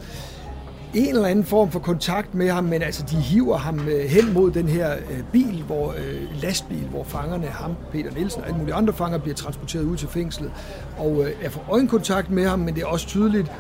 en 0.94 1.08
eller 1.08 1.26
anden 1.26 1.46
form 1.46 1.72
for 1.72 1.80
kontakt 1.80 2.36
med 2.36 2.50
ham, 2.50 2.64
men 2.64 2.82
altså 2.82 3.04
de 3.12 3.16
hiver 3.16 3.58
ham 3.58 3.88
øh, 3.88 4.06
hen 4.06 4.34
mod 4.34 4.52
den 4.52 4.68
her 4.68 4.94
øh, 4.94 5.24
bil, 5.32 5.64
hvor 5.68 5.94
øh, 5.98 6.42
lastbil, 6.42 6.88
hvor 6.92 7.04
fangerne, 7.04 7.48
ham, 7.48 7.76
Peter 7.92 8.12
Nielsen 8.12 8.42
og 8.42 8.48
alle 8.48 8.58
mulige 8.58 8.76
andre 8.76 8.94
fanger 8.94 9.18
bliver 9.18 9.36
transporteret 9.36 9.84
ud 9.84 9.98
til 9.98 10.08
fængslet. 10.08 10.52
Og 10.98 11.26
øh, 11.26 11.32
jeg 11.44 11.52
får 11.52 11.66
øjenkontakt 11.70 12.32
med 12.32 12.48
ham, 12.48 12.60
men 12.60 12.76
det 12.76 12.84
er 12.84 12.88
også 12.88 13.08
tydeligt, 13.08 13.52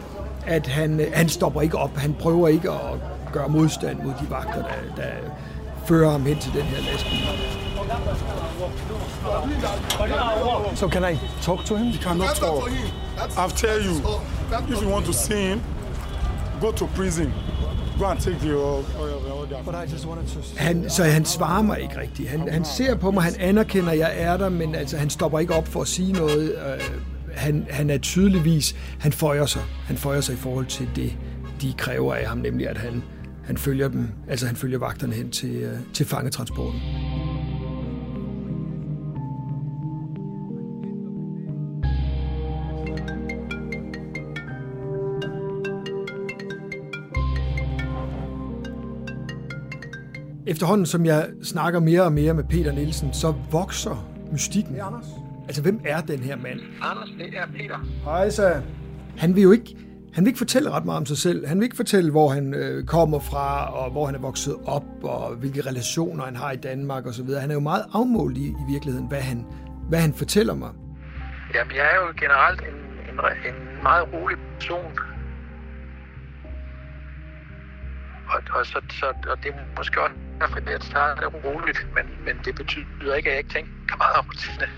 at 0.45 0.67
han, 0.67 0.99
øh, 0.99 1.07
han 1.13 1.29
stopper 1.29 1.61
ikke 1.61 1.77
op. 1.77 1.97
Han 1.97 2.15
prøver 2.19 2.47
ikke 2.47 2.71
at 2.71 2.79
gøre 3.37 3.49
modstand 3.49 3.97
mod 4.03 4.13
de 4.21 4.25
vagter, 4.29 4.61
der, 4.69 4.79
der 4.95 5.11
fører 5.87 6.11
ham 6.11 6.25
hen 6.25 6.37
til 6.39 6.53
den 6.53 6.61
her 6.61 6.81
lastbil. 6.91 7.19
So 10.75 10.87
can 10.89 11.03
I 11.13 11.15
talk 11.41 11.65
to 11.65 11.75
him? 11.75 11.87
You 11.87 12.01
cannot 12.01 12.35
talk. 12.35 12.69
I've 13.41 13.55
tell 13.55 13.79
you, 13.87 13.95
if 14.73 14.81
you 14.83 14.89
want 14.95 15.05
to 15.05 15.13
see 15.13 15.41
him, 15.49 15.59
go 16.61 16.71
to 16.71 16.85
prison. 16.95 17.33
Go 17.99 18.05
and 18.05 18.19
take 18.19 18.39
the 18.39 18.53
But 19.65 19.75
I 19.75 19.93
just 19.93 20.05
wanted 20.07 20.27
to... 20.27 20.39
Han, 20.57 20.89
så 20.89 21.03
han 21.03 21.25
svarer 21.25 21.61
mig 21.61 21.81
ikke 21.81 21.99
rigtigt. 21.99 22.29
Han, 22.29 22.49
han 22.49 22.65
ser 22.65 22.95
på 22.95 23.11
mig, 23.11 23.23
han 23.23 23.35
anerkender, 23.39 23.91
at 23.91 23.99
jeg 23.99 24.11
er 24.15 24.37
der, 24.37 24.49
men 24.49 24.75
altså, 24.75 24.97
han 24.97 25.09
stopper 25.09 25.39
ikke 25.39 25.53
op 25.53 25.67
for 25.67 25.81
at 25.81 25.87
sige 25.87 26.13
noget. 26.13 26.55
Øh, 26.55 26.81
han, 27.33 27.67
han 27.69 27.89
er 27.89 27.97
tydeligvis, 27.97 28.75
han 28.99 29.11
føjer 29.11 29.45
sig. 29.45 29.61
Han 29.87 29.97
føjer 29.97 30.21
sig 30.21 30.33
i 30.33 30.37
forhold 30.37 30.65
til 30.65 30.89
det, 30.95 31.17
de 31.61 31.73
kræver 31.77 32.15
af 32.15 32.25
ham, 32.25 32.37
nemlig 32.37 32.69
at 32.69 32.77
han, 32.77 33.03
han 33.45 33.57
følger 33.57 33.87
dem, 33.87 34.07
altså 34.27 34.47
han 34.47 34.55
følger 34.55 34.79
vagterne 34.79 35.13
hen 35.13 35.31
til, 35.31 35.55
øh, 35.55 35.77
til 35.93 36.05
fangetransporten. 36.05 36.79
Efterhånden, 50.47 50.85
som 50.85 51.05
jeg 51.05 51.29
snakker 51.43 51.79
mere 51.79 52.01
og 52.01 52.13
mere 52.13 52.33
med 52.33 52.43
Peter 52.43 52.71
Nielsen, 52.71 53.13
så 53.13 53.33
vokser 53.51 54.07
mystikken. 54.31 54.75
Anders. 54.79 55.05
Altså, 55.47 55.61
hvem 55.61 55.79
er 55.85 56.01
den 56.01 56.19
her 56.19 56.35
mand? 56.35 56.59
Anders, 56.81 57.09
det 57.17 57.37
er 57.37 57.45
Peter. 57.57 57.87
Hej, 58.03 58.29
så. 58.29 58.61
Han 59.17 59.35
vil 59.35 59.43
jo 59.43 59.51
ikke, 59.51 59.75
han 60.15 60.23
vil 60.23 60.29
ikke 60.29 60.37
fortælle 60.37 60.71
ret 60.71 60.85
meget 60.85 60.99
om 60.99 61.05
sig 61.05 61.17
selv. 61.17 61.47
Han 61.47 61.57
vil 61.57 61.63
ikke 61.63 61.75
fortælle, 61.75 62.11
hvor 62.11 62.29
han 62.29 62.53
øh, 62.53 62.85
kommer 62.85 63.19
fra, 63.19 63.73
og 63.79 63.91
hvor 63.91 64.05
han 64.05 64.15
er 64.15 64.19
vokset 64.19 64.55
op, 64.65 64.83
og 65.03 65.35
hvilke 65.35 65.61
relationer 65.61 66.25
han 66.25 66.35
har 66.35 66.51
i 66.51 66.55
Danmark 66.55 67.05
osv. 67.05 67.29
Han 67.39 67.49
er 67.49 67.53
jo 67.53 67.59
meget 67.59 67.85
afmålt 67.93 68.37
i, 68.37 68.47
i 68.47 68.65
virkeligheden, 68.69 69.07
hvad 69.07 69.21
han, 69.21 69.45
hvad 69.89 69.99
han 69.99 70.13
fortæller 70.13 70.55
mig. 70.55 70.71
Jamen, 71.53 71.75
jeg 71.75 71.85
er 71.93 71.95
jo 71.95 72.13
generelt 72.23 72.61
en, 72.61 72.77
en, 73.09 73.17
en 73.49 73.83
meget 73.83 74.13
rolig 74.13 74.37
person. 74.53 74.91
Og, 78.33 78.39
og, 78.55 78.65
så, 78.65 78.81
så, 78.89 79.05
og 79.05 79.37
det 79.43 79.49
er 79.51 79.57
måske 79.77 80.01
også 80.01 80.15
derfor, 80.39 80.57
at 80.57 80.69
jeg 80.71 80.81
starter 80.81 81.29
det 81.29 81.45
roligt, 81.45 81.87
men, 81.95 82.05
men 82.25 82.35
det 82.45 82.55
betyder 82.55 83.13
ikke, 83.15 83.29
at 83.29 83.33
jeg 83.33 83.37
ikke 83.37 83.53
tænker 83.53 83.97
meget 83.97 84.15
over 84.15 84.33
det. 84.59 84.69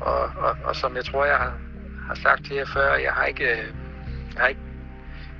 Og, 0.00 0.22
og, 0.44 0.56
og 0.64 0.76
som 0.76 0.96
jeg 0.96 1.04
tror, 1.04 1.24
jeg 1.24 1.36
har, 1.36 1.52
har 2.08 2.14
sagt 2.22 2.46
til 2.46 2.56
jer 2.56 2.66
før, 2.74 2.94
jeg 3.06 3.12
har 3.12 3.24
ikke, 3.24 3.44
øh, 3.44 3.66
jeg 4.34 4.40
har 4.42 4.46
ikke 4.46 4.60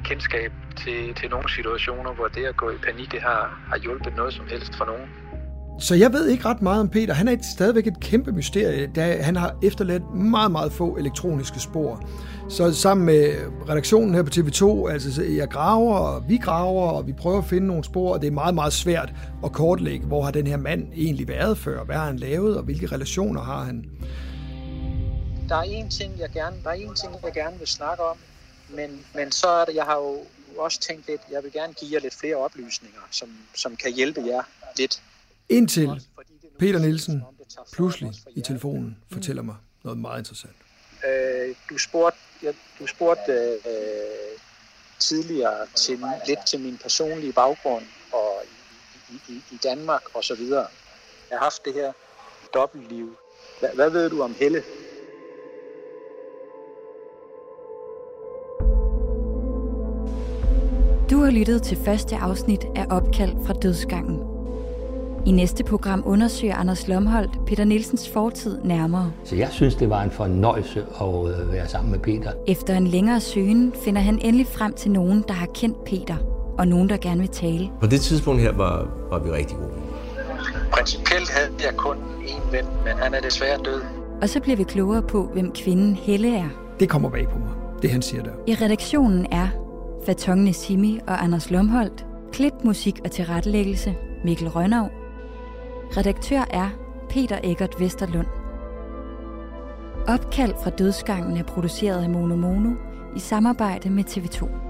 kendskab 0.05 0.53
til, 0.77 1.15
til 1.15 1.31
nogle 1.31 1.49
situationer, 1.51 2.13
hvor 2.13 2.29
det 2.29 2.45
at 2.45 2.57
gå 2.57 2.71
i 2.71 2.79
panik, 2.89 3.13
det 3.13 3.23
har, 3.23 3.61
har 3.71 3.79
hjulpet 3.79 4.17
noget 4.17 4.35
som 4.35 4.47
helst 4.49 4.73
for 4.79 4.85
nogen. 4.85 5.09
Så 5.79 5.95
jeg 5.95 6.13
ved 6.13 6.29
ikke 6.29 6.45
ret 6.45 6.63
meget 6.63 6.81
om 6.81 6.89
Peter. 6.89 7.15
Han 7.15 7.29
er 7.29 7.33
et, 7.33 7.45
stadigvæk 7.45 7.87
et 7.87 8.01
kæmpe 8.01 8.33
mysterie, 8.33 8.91
da 8.95 9.23
han 9.23 9.37
har 9.37 9.57
efterladt 9.63 10.15
meget, 10.15 10.51
meget 10.51 10.73
få 10.73 10.97
elektroniske 10.97 11.61
spor. 11.61 12.09
Så 12.49 12.75
sammen 12.75 13.07
med 13.07 13.35
redaktionen 13.69 14.15
her 14.15 14.23
på 14.23 14.31
TV2, 14.37 14.91
altså 14.91 15.23
jeg 15.23 15.49
graver, 15.49 15.95
og 15.95 16.25
vi 16.29 16.37
graver, 16.37 16.89
og 16.89 17.07
vi 17.07 17.13
prøver 17.13 17.39
at 17.39 17.45
finde 17.45 17.67
nogle 17.67 17.85
spor, 17.85 18.15
og 18.15 18.21
det 18.21 18.27
er 18.27 18.33
meget, 18.33 18.55
meget 18.55 18.73
svært 18.73 19.15
at 19.45 19.53
kortlægge, 19.53 20.07
hvor 20.07 20.23
har 20.23 20.31
den 20.31 20.47
her 20.47 20.57
mand 20.57 20.87
egentlig 20.97 21.29
været 21.29 21.59
før, 21.59 21.85
hvad 21.85 21.97
har 21.97 22.07
han 22.07 22.17
lavet, 22.17 22.57
og 22.57 22.63
hvilke 22.63 22.87
relationer 22.87 23.41
har 23.41 23.65
han. 23.65 23.85
Der 25.49 25.57
er 25.57 25.63
en 25.63 25.91
ting, 25.91 26.19
jeg 26.19 26.31
gerne, 26.31 26.57
der 26.65 26.71
er 26.71 26.75
en 26.75 26.95
ting, 26.95 27.13
jeg 27.25 27.33
gerne 27.33 27.59
vil 27.59 27.69
snakke 27.69 28.05
om, 28.05 28.17
men, 28.69 29.07
men 29.15 29.33
så 29.33 29.49
er 29.49 29.65
det, 29.65 29.75
jeg 29.75 29.85
har 29.85 29.97
jo 29.97 30.27
også 30.59 30.81
tænkt 30.81 31.07
lidt, 31.07 31.21
jeg 31.31 31.45
vil 31.45 31.53
gerne 31.53 31.75
give 31.75 31.93
jer 31.93 32.01
lidt 32.01 32.15
flere 32.15 32.37
oplysninger, 32.37 33.01
som, 33.11 33.29
som 33.55 33.77
kan 33.77 33.93
hjælpe 33.93 34.23
jer 34.27 34.43
lidt. 34.77 35.03
Indtil 35.49 36.07
Peter 36.59 36.79
Nielsen 36.79 37.23
pludselig 37.73 38.13
i 38.35 38.41
telefonen 38.41 38.97
fortæller 39.13 39.43
mig 39.43 39.57
noget 39.85 39.99
meget 39.99 40.19
interessant. 40.19 40.57
Øh, 41.09 41.55
du 41.71 41.79
spurgte, 41.79 42.19
jeg, 42.43 42.55
du 42.79 42.87
spurgte 42.87 43.33
øh, 43.33 44.39
tidligere 44.99 45.67
til, 45.75 46.01
lidt 46.27 46.47
til 46.47 46.61
min 46.61 46.79
personlige 46.79 47.33
baggrund 47.33 47.85
og 48.13 48.43
i, 49.11 49.33
i, 49.33 49.43
i 49.51 49.59
Danmark 49.63 50.03
og 50.15 50.25
så 50.25 50.35
videre. 50.35 50.67
Jeg 51.31 51.39
har 51.39 51.45
haft 51.45 51.65
det 51.65 51.75
her 51.75 51.93
dobbeltliv. 52.55 53.17
Hvad, 53.61 53.71
hvad 53.75 53.91
ved 53.91 54.11
du 54.11 54.23
om 54.23 54.35
Helle? 54.41 54.63
Du 61.11 61.19
har 61.25 61.31
lyttet 61.31 61.63
til 61.63 61.77
første 61.85 62.17
afsnit 62.17 62.65
af 62.77 62.87
Opkald 62.91 63.33
fra 63.47 63.53
Dødsgangen. 63.55 64.21
I 65.27 65.31
næste 65.31 65.65
program 65.65 66.03
undersøger 66.07 66.57
Anders 66.57 66.89
Lomholdt 66.89 67.47
Peter 67.47 67.65
Nielsens 67.65 68.09
fortid 68.09 68.59
nærmere. 68.65 69.13
Så 69.25 69.37
jeg 69.37 69.49
synes, 69.53 69.75
det 69.75 69.91
var 69.91 70.03
en 70.03 70.11
fornøjelse 70.11 70.81
at 71.01 71.41
øh, 71.41 71.53
være 71.53 71.69
sammen 71.69 71.91
med 71.93 71.99
Peter. 71.99 72.33
Efter 72.47 72.77
en 72.77 72.87
længere 72.87 73.21
søgen 73.21 73.73
finder 73.85 74.01
han 74.01 74.19
endelig 74.23 74.47
frem 74.47 74.73
til 74.73 74.91
nogen, 74.91 75.25
der 75.29 75.35
har 75.35 75.47
kendt 75.55 75.85
Peter, 75.85 76.17
og 76.59 76.69
nogen, 76.69 76.89
der 76.89 76.97
gerne 76.97 77.21
vil 77.21 77.31
tale. 77.31 77.71
På 77.81 77.87
det 77.87 78.01
tidspunkt 78.01 78.41
her 78.41 78.53
var, 78.53 78.89
var 79.11 79.19
vi 79.19 79.31
rigtig 79.31 79.57
gode. 79.57 79.71
Principielt 80.73 81.31
havde 81.31 81.51
jeg 81.65 81.77
kun 81.77 81.97
én 82.25 82.53
ven, 82.57 82.65
men 82.85 82.93
han 83.03 83.15
er 83.15 83.21
desværre 83.21 83.59
død. 83.65 83.83
Og 84.23 84.29
så 84.29 84.41
bliver 84.41 84.57
vi 84.57 84.63
klogere 84.63 85.03
på, 85.03 85.31
hvem 85.33 85.53
kvinden 85.53 85.95
Helle 85.95 86.37
er. 86.37 86.49
Det 86.81 86.89
kommer 86.89 87.11
bag 87.11 87.29
på 87.29 87.39
mig, 87.39 87.51
det 87.83 87.91
han 87.91 88.03
siger 88.03 88.23
der. 88.23 88.31
I 88.47 88.55
redaktionen 88.55 89.27
er 89.33 89.49
Faton 90.07 90.39
Nesimi 90.39 91.01
og 91.07 91.25
Anders 91.25 91.51
Lomholdt, 91.51 92.07
klip, 92.33 92.53
musik 92.65 93.01
og 93.05 93.11
tilrettelæggelse 93.11 93.95
Mikkel 94.25 94.49
Rønnav, 94.49 94.91
Redaktør 95.97 96.45
er 96.51 96.69
Peter 97.09 97.39
Eggert 97.45 97.75
Vesterlund. 97.81 98.27
Opkald 100.09 100.55
fra 100.63 100.71
dødsgangen 100.71 101.37
er 101.37 101.43
produceret 101.43 102.03
af 102.03 102.11
Mono 102.11 102.37
Mono 102.37 102.71
i 103.17 103.19
samarbejde 103.19 103.91
med 103.91 104.05
TV2. 104.05 104.66